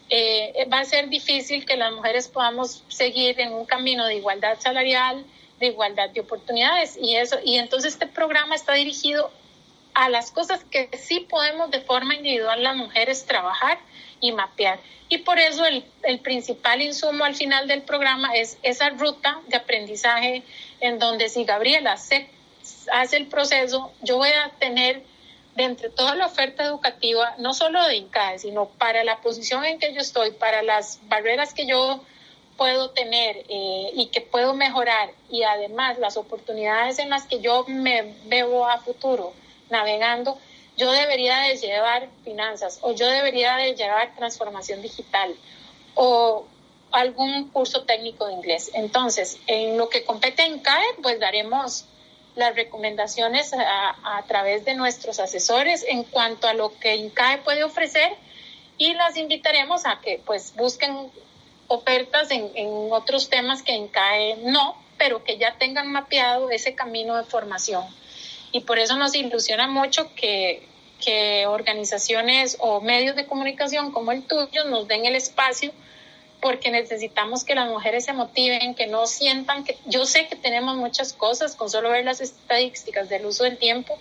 [0.09, 4.59] eh, va a ser difícil que las mujeres podamos seguir en un camino de igualdad
[4.61, 5.25] salarial,
[5.59, 9.31] de igualdad de oportunidades y eso y entonces este programa está dirigido
[9.95, 13.79] a las cosas que sí podemos de forma individual las mujeres trabajar
[14.21, 14.79] y mapear.
[15.09, 19.57] Y por eso el, el, principal insumo al final del programa es esa ruta de
[19.57, 20.43] aprendizaje
[20.81, 25.03] en donde si Gabriela hace el proceso, yo voy a tener
[25.55, 29.79] de entre toda la oferta educativa, no solo de INCAE, sino para la posición en
[29.79, 32.03] que yo estoy, para las barreras que yo
[32.57, 37.65] puedo tener eh, y que puedo mejorar y además las oportunidades en las que yo
[37.67, 39.35] me veo a futuro
[39.73, 40.39] navegando,
[40.77, 45.35] yo debería de llevar finanzas o yo debería de llevar transformación digital
[45.95, 46.47] o
[46.93, 48.71] algún curso técnico de inglés.
[48.75, 51.87] Entonces, en lo que compete en CAE, pues daremos
[52.35, 58.15] las recomendaciones a, través de nuestros asesores en cuanto a lo que INCAE puede ofrecer
[58.79, 61.11] y las invitaremos a que pues busquen
[61.69, 67.17] ofertas en, en otros temas que INCAE no, pero que ya tengan mapeado ese camino
[67.17, 67.85] de formación
[68.53, 70.67] y por eso nos ilusiona mucho que,
[71.05, 75.73] que organizaciones o medios de comunicación como el tuyo nos den el espacio
[76.43, 80.77] porque necesitamos que las mujeres se motiven, que no sientan que yo sé que tenemos
[80.77, 83.97] muchas cosas, con solo ver las estadísticas del uso del tiempo,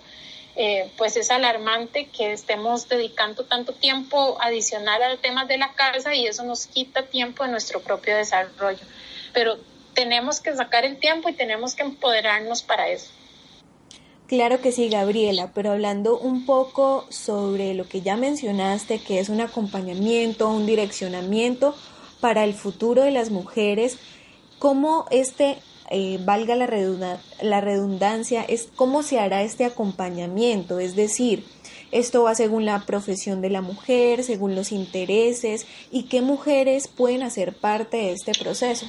[0.55, 6.15] eh, pues es alarmante que estemos dedicando tanto tiempo adicional al tema de la casa
[6.15, 8.83] y eso nos quita tiempo de nuestro propio desarrollo.
[9.33, 9.59] Pero
[9.93, 13.11] tenemos que sacar el tiempo y tenemos que empoderarnos para eso.
[14.31, 19.27] Claro que sí, Gabriela, pero hablando un poco sobre lo que ya mencionaste, que es
[19.27, 21.75] un acompañamiento, un direccionamiento
[22.21, 23.97] para el futuro de las mujeres,
[24.57, 25.57] ¿cómo este,
[25.89, 30.79] eh, valga la, la redundancia, es cómo se hará este acompañamiento?
[30.79, 31.45] Es decir,
[31.91, 37.23] esto va según la profesión de la mujer, según los intereses y qué mujeres pueden
[37.23, 38.85] hacer parte de este proceso.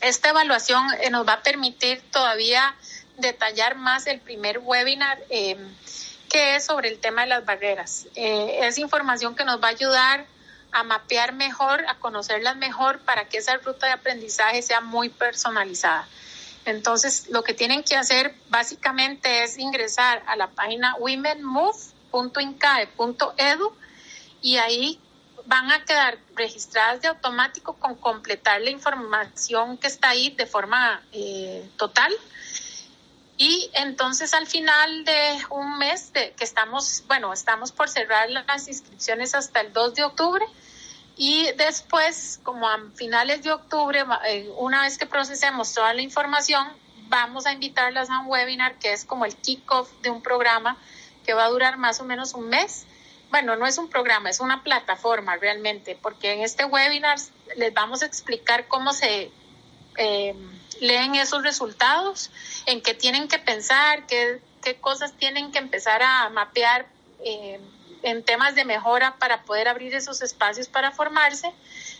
[0.00, 2.74] Esta evaluación eh, nos va a permitir todavía
[3.18, 5.56] detallar más el primer webinar eh,
[6.28, 8.06] que es sobre el tema de las barreras.
[8.14, 10.26] Eh, es información que nos va a ayudar
[10.70, 16.06] a mapear mejor, a conocerlas mejor para que esa ruta de aprendizaje sea muy personalizada.
[16.64, 23.72] Entonces, lo que tienen que hacer básicamente es ingresar a la página womenmove.incae.edu
[24.42, 25.00] y ahí
[25.46, 31.00] van a quedar registradas de automático con completar la información que está ahí de forma
[31.12, 32.12] eh, total
[33.38, 38.66] y entonces al final de un mes de, que estamos, bueno, estamos por cerrar las
[38.66, 40.44] inscripciones hasta el 2 de octubre
[41.16, 46.66] y después, como a finales de octubre, eh, una vez que procesemos toda la información,
[47.08, 50.76] vamos a invitarlas a un webinar que es como el kickoff de un programa
[51.24, 52.86] que va a durar más o menos un mes.
[53.30, 57.18] Bueno, no es un programa, es una plataforma realmente, porque en este webinar
[57.56, 59.30] les vamos a explicar cómo se...
[59.96, 60.34] Eh,
[60.80, 62.30] leen esos resultados,
[62.66, 66.86] en qué tienen que pensar, qué, qué cosas tienen que empezar a mapear
[67.24, 67.60] eh,
[68.02, 71.52] en temas de mejora para poder abrir esos espacios para formarse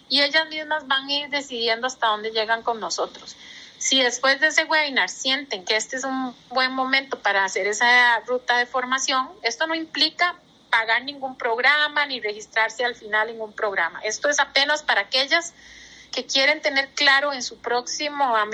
[0.08, 3.36] y ellas mismas van a ir decidiendo hasta dónde llegan con nosotros.
[3.78, 8.18] Si después de ese webinar sienten que este es un buen momento para hacer esa
[8.20, 10.36] ruta de formación, esto no implica
[10.70, 14.00] pagar ningún programa ni registrarse al final en un programa.
[14.02, 15.54] Esto es apenas para aquellas
[16.12, 18.46] que quieren tener claro en su próximo, a,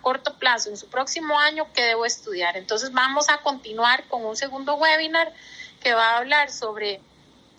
[0.00, 2.56] corto plazo, en su próximo año, qué debo estudiar.
[2.56, 5.32] Entonces vamos a continuar con un segundo webinar
[5.80, 7.00] que va a hablar sobre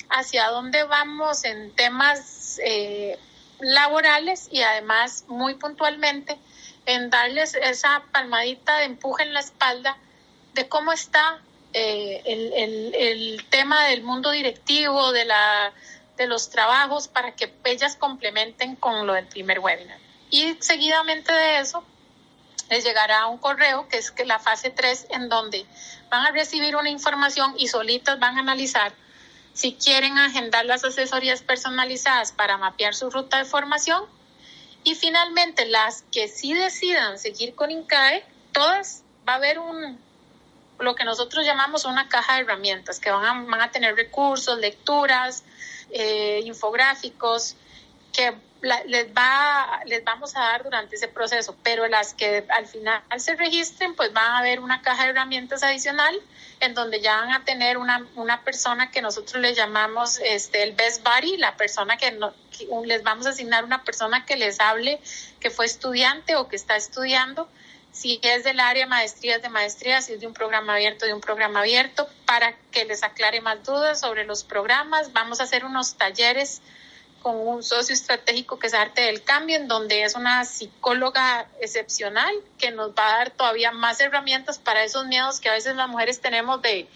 [0.09, 3.17] hacia dónde vamos en temas eh,
[3.59, 6.37] laborales y además muy puntualmente
[6.85, 9.97] en darles esa palmadita de empuje en la espalda
[10.53, 11.39] de cómo está
[11.73, 15.71] eh, el, el tema del mundo directivo, de la
[16.19, 19.97] de los trabajos para que ellas complementen con lo del primer webinar.
[20.29, 21.83] Y seguidamente de eso,
[22.69, 25.65] les llegará un correo que es que la fase 3 en donde
[26.09, 28.93] van a recibir una información y solitas van a analizar
[29.53, 34.03] si quieren agendar las asesorías personalizadas para mapear su ruta de formación
[34.83, 39.99] y finalmente las que sí decidan seguir con INCAE, todas va a haber un
[40.79, 44.59] lo que nosotros llamamos una caja de herramientas que van a, van a tener recursos,
[44.59, 45.43] lecturas,
[45.91, 47.55] eh, infográficos
[48.13, 53.01] que les va les vamos a dar durante ese proceso, pero las que al final
[53.17, 56.19] se registren, pues van a haber una caja de herramientas adicional
[56.59, 60.73] en donde ya van a tener una, una persona que nosotros le llamamos este el
[60.73, 62.33] best buddy, la persona que, no,
[62.85, 64.99] les vamos a asignar una persona que les hable,
[65.39, 67.49] que fue estudiante o que está estudiando,
[67.99, 71.19] si es del área maestrías de maestrías, si es de un programa abierto, de un
[71.19, 75.11] programa abierto, para que les aclare más dudas sobre los programas.
[75.11, 76.61] Vamos a hacer unos talleres
[77.21, 82.33] con un socio estratégico que es Arte del Cambio, en donde es una psicóloga excepcional
[82.57, 85.89] que nos va a dar todavía más herramientas para esos miedos que a veces las
[85.89, 86.87] mujeres tenemos de,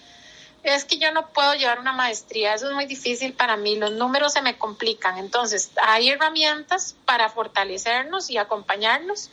[0.63, 3.91] es que yo no puedo llevar una maestría, eso es muy difícil para mí, los
[3.91, 5.17] números se me complican.
[5.17, 9.29] Entonces, hay herramientas para fortalecernos y acompañarnos.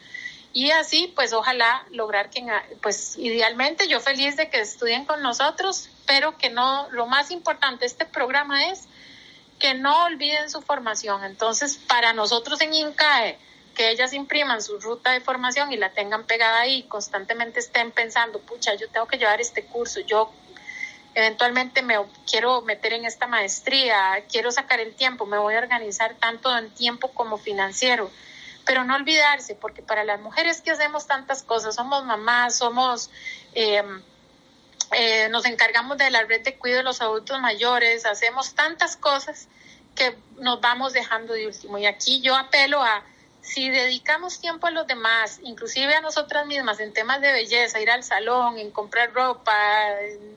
[0.52, 2.44] Y así, pues ojalá lograr que,
[2.82, 7.80] pues idealmente yo feliz de que estudien con nosotros, pero que no, lo más importante
[7.80, 8.88] de este programa es
[9.60, 11.22] que no olviden su formación.
[11.22, 13.38] Entonces, para nosotros en INCAE,
[13.74, 18.40] que ellas impriman su ruta de formación y la tengan pegada ahí, constantemente estén pensando,
[18.40, 20.32] pucha, yo tengo que llevar este curso, yo
[21.14, 21.96] eventualmente me
[22.28, 26.70] quiero meter en esta maestría, quiero sacar el tiempo, me voy a organizar tanto en
[26.70, 28.10] tiempo como financiero.
[28.70, 33.10] Pero no olvidarse, porque para las mujeres que hacemos tantas cosas, somos mamás, somos...
[33.52, 33.82] Eh,
[34.92, 39.48] eh, nos encargamos de la red de cuidado de los adultos mayores, hacemos tantas cosas
[39.96, 41.78] que nos vamos dejando de último.
[41.78, 43.02] Y aquí yo apelo a,
[43.40, 47.90] si dedicamos tiempo a los demás, inclusive a nosotras mismas, en temas de belleza, ir
[47.90, 49.52] al salón, en comprar ropa,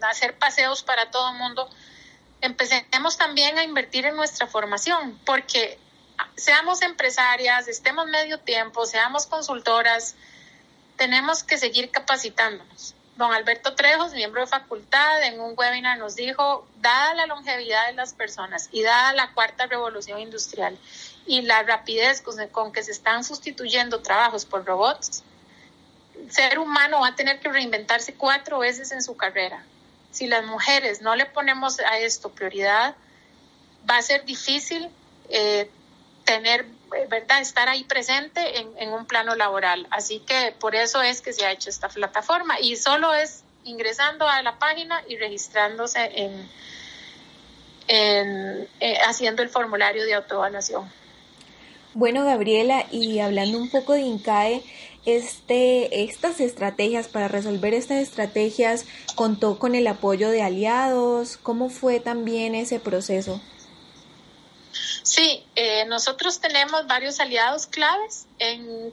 [0.09, 1.69] hacer paseos para todo el mundo,
[2.41, 5.77] empecemos también a invertir en nuestra formación, porque
[6.35, 10.15] seamos empresarias, estemos medio tiempo, seamos consultoras,
[10.97, 12.95] tenemos que seguir capacitándonos.
[13.15, 17.93] Don Alberto Trejos, miembro de facultad, en un webinar nos dijo, dada la longevidad de
[17.93, 20.77] las personas y dada la cuarta revolución industrial
[21.27, 25.23] y la rapidez con, que se están sustituyendo trabajos por robots,
[26.29, 29.63] ser humano va a tener que reinventarse cuatro veces en su carrera.
[30.11, 32.95] Si las mujeres no le ponemos a esto prioridad,
[33.89, 34.89] va a ser difícil
[35.29, 35.69] eh,
[36.23, 36.65] tener
[37.09, 37.41] ¿verdad?
[37.41, 39.87] Estar ahí presente en, un plano laboral.
[39.89, 44.27] Así que por eso es que se ha hecho esta plataforma y solo es ingresando
[44.27, 46.49] a la página y registrándose en,
[47.87, 50.89] en eh, haciendo el formulario de autoevaluación.
[51.95, 54.63] Bueno, Gabriela, y hablando un poco de INCAE,
[55.05, 61.37] este, estas estrategias, para resolver estas estrategias, contó con el apoyo de aliados.
[61.37, 63.41] ¿Cómo fue también ese proceso?
[65.03, 68.25] Sí, eh, nosotros tenemos varios aliados claves.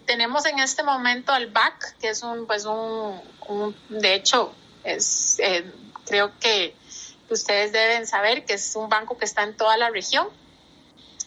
[0.06, 3.22] tenemos en este momento al BAC, que es un, pues un,
[3.88, 4.52] de hecho,
[4.82, 5.64] es, eh,
[6.06, 6.74] creo que
[7.28, 10.28] ustedes deben saber que es un banco que está en toda la región.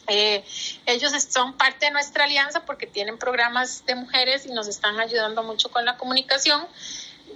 [0.07, 0.43] Eh,
[0.85, 5.43] ellos son parte de nuestra alianza porque tienen programas de mujeres y nos están ayudando
[5.43, 6.67] mucho con la comunicación.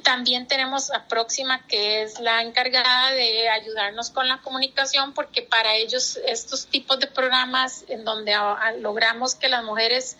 [0.04, 5.76] También tenemos a Próxima, que es la encargada de ayudarnos con la comunicación, porque para
[5.76, 8.34] ellos estos tipos de programas en donde
[8.80, 10.18] logramos que las mujeres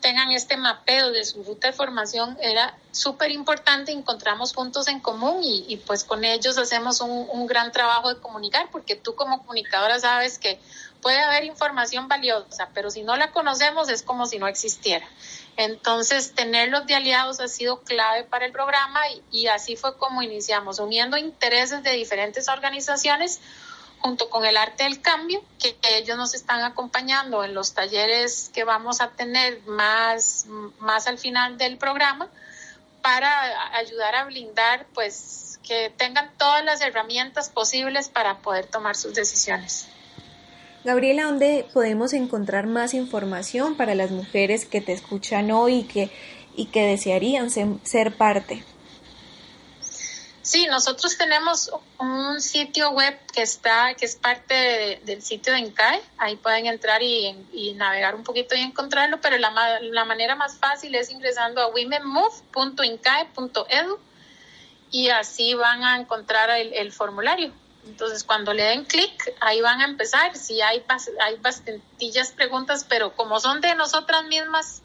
[0.00, 5.40] tengan este mapeo de su ruta de formación era súper importante, encontramos puntos en común
[5.42, 9.98] y, pues con ellos hacemos un, un, gran trabajo de comunicar, porque tú como comunicadora
[10.00, 10.58] sabes que
[11.00, 15.06] puede haber información valiosa, pero si no la conocemos es como si no existiera.
[15.60, 18.98] Entonces, tenerlos de aliados ha sido clave para el programa
[19.30, 23.40] y, así fue como iniciamos, uniendo intereses de diferentes organizaciones
[23.98, 28.64] junto con el arte del cambio, que, ellos nos están acompañando en los talleres que
[28.64, 30.46] vamos a tener más,
[30.78, 32.30] más al final del programa
[33.02, 39.12] para ayudar a blindar, pues, que tengan todas las herramientas posibles para poder tomar sus
[39.12, 39.88] decisiones.
[40.82, 46.10] Gabriela, ¿dónde podemos encontrar más información para las mujeres que te escuchan hoy y que,
[46.56, 48.64] y que desearían ser, parte?
[50.40, 56.00] Sí, nosotros tenemos un sitio web que está, que es parte del sitio de INCAE.
[56.16, 59.52] Ahí pueden entrar y, navegar un poquito y encontrarlo, pero la,
[59.82, 63.98] la manera más fácil es ingresando a womenmove.incae.edu
[64.90, 67.52] y así van a encontrar el formulario.
[67.86, 70.36] Entonces, cuando le den clic, ahí van a empezar.
[70.36, 70.84] Si hay,
[71.20, 74.82] hay bastantillas preguntas, pero como son de nosotras mismas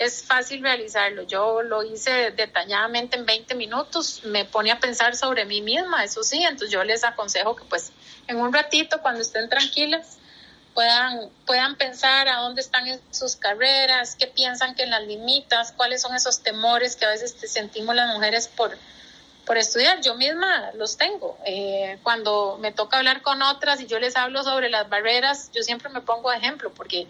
[0.00, 1.24] es fácil realizarlo.
[1.24, 6.22] Yo lo hice detalladamente en 20 minutos, me pone a pensar sobre mí misma, eso
[6.22, 7.92] sí, entonces yo les aconsejo que pues
[8.26, 10.16] en un ratito, cuando estén tranquilas,
[10.72, 16.00] puedan, puedan pensar a dónde están en sus carreras, qué piensan que las limitas, cuáles
[16.00, 18.78] son esos temores que a veces sentimos las mujeres por,
[19.50, 20.00] por estudiar.
[20.00, 21.36] Yo misma los tengo.
[21.44, 25.64] Eh, cuando me toca hablar con otras y yo les hablo sobre las barreras, yo
[25.64, 27.08] siempre me pongo ejemplo porque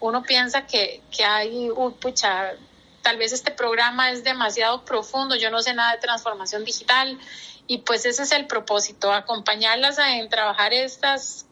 [0.00, 2.54] uno piensa que, que hay, uy, pucha,
[3.02, 7.18] tal vez este programa es demasiado profundo, yo no sé nada de transformación digital
[7.66, 11.44] y pues ese es el propósito, acompañarlas en trabajar estas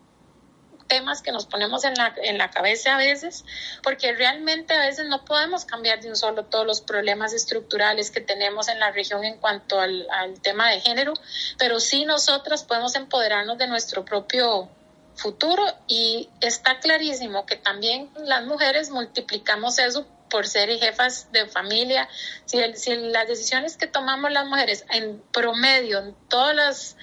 [0.86, 3.44] temas que nos ponemos en la, en la cabeza a veces,
[3.82, 8.20] porque realmente a veces no podemos cambiar de un solo todos los problemas estructurales que
[8.20, 11.14] tenemos en la región en cuanto al, al tema de género,
[11.58, 14.68] pero sí nosotras podemos empoderarnos de nuestro propio
[15.16, 22.08] futuro y está clarísimo que también las mujeres multiplicamos eso por ser jefas de familia.
[22.44, 26.96] Si, si las decisiones que tomamos las mujeres en promedio, en todos los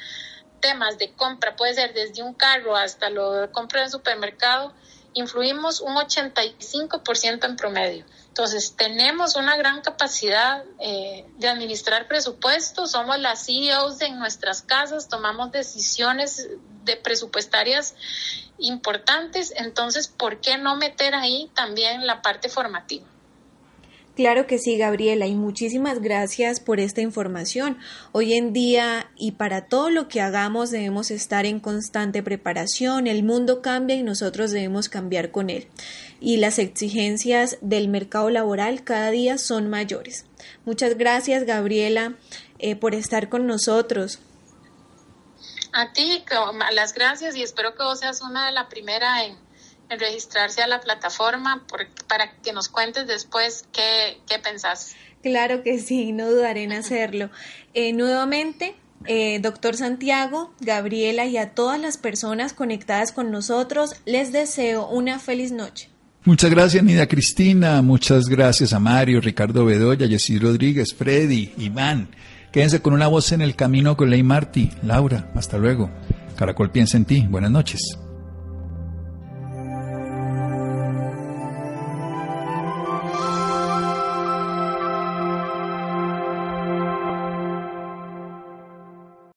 [0.62, 4.74] temas de compra, puede ser desde un carro hasta lo de compra en supermercado,
[5.14, 8.06] influimos un 85% en promedio.
[8.28, 15.10] Entonces, tenemos una gran capacidad eh, de administrar presupuestos, somos las CEOs en nuestras casas,
[15.10, 16.48] tomamos decisiones
[16.86, 17.96] de presupuestarias
[18.58, 23.11] importantes, entonces, ¿por qué no meter ahí también la parte formativa?
[24.16, 27.78] Claro que sí, Gabriela, y muchísimas gracias por esta información.
[28.12, 33.08] Hoy en día y para todo lo que hagamos debemos estar en constante preparación.
[33.08, 35.70] El mundo cambia y nosotros debemos cambiar con él.
[36.20, 40.26] Y las exigencias del mercado laboral cada día son mayores.
[40.66, 42.16] Muchas gracias, Gabriela,
[42.60, 44.20] eh, por estar con nosotros.
[45.72, 46.22] A ti,
[46.74, 49.51] las gracias y espero que vos seas una de las primeras en
[49.92, 51.66] en registrarse a la plataforma
[52.08, 54.96] para que nos cuentes después qué, qué pensás.
[55.22, 57.30] Claro que sí, no dudaré en hacerlo.
[57.74, 58.76] Eh, nuevamente,
[59.06, 65.20] eh, doctor Santiago, Gabriela y a todas las personas conectadas con nosotros, les deseo una
[65.20, 65.90] feliz noche.
[66.24, 67.82] Muchas gracias, Nida Cristina.
[67.82, 72.10] Muchas gracias a Mario, Ricardo Bedoya, Jessy Rodríguez, Freddy, Iván.
[72.52, 74.70] Quédense con una voz en el camino con Ley Marty.
[74.84, 75.90] Laura, hasta luego.
[76.38, 77.26] Caracol piensa en ti.
[77.28, 77.98] Buenas noches.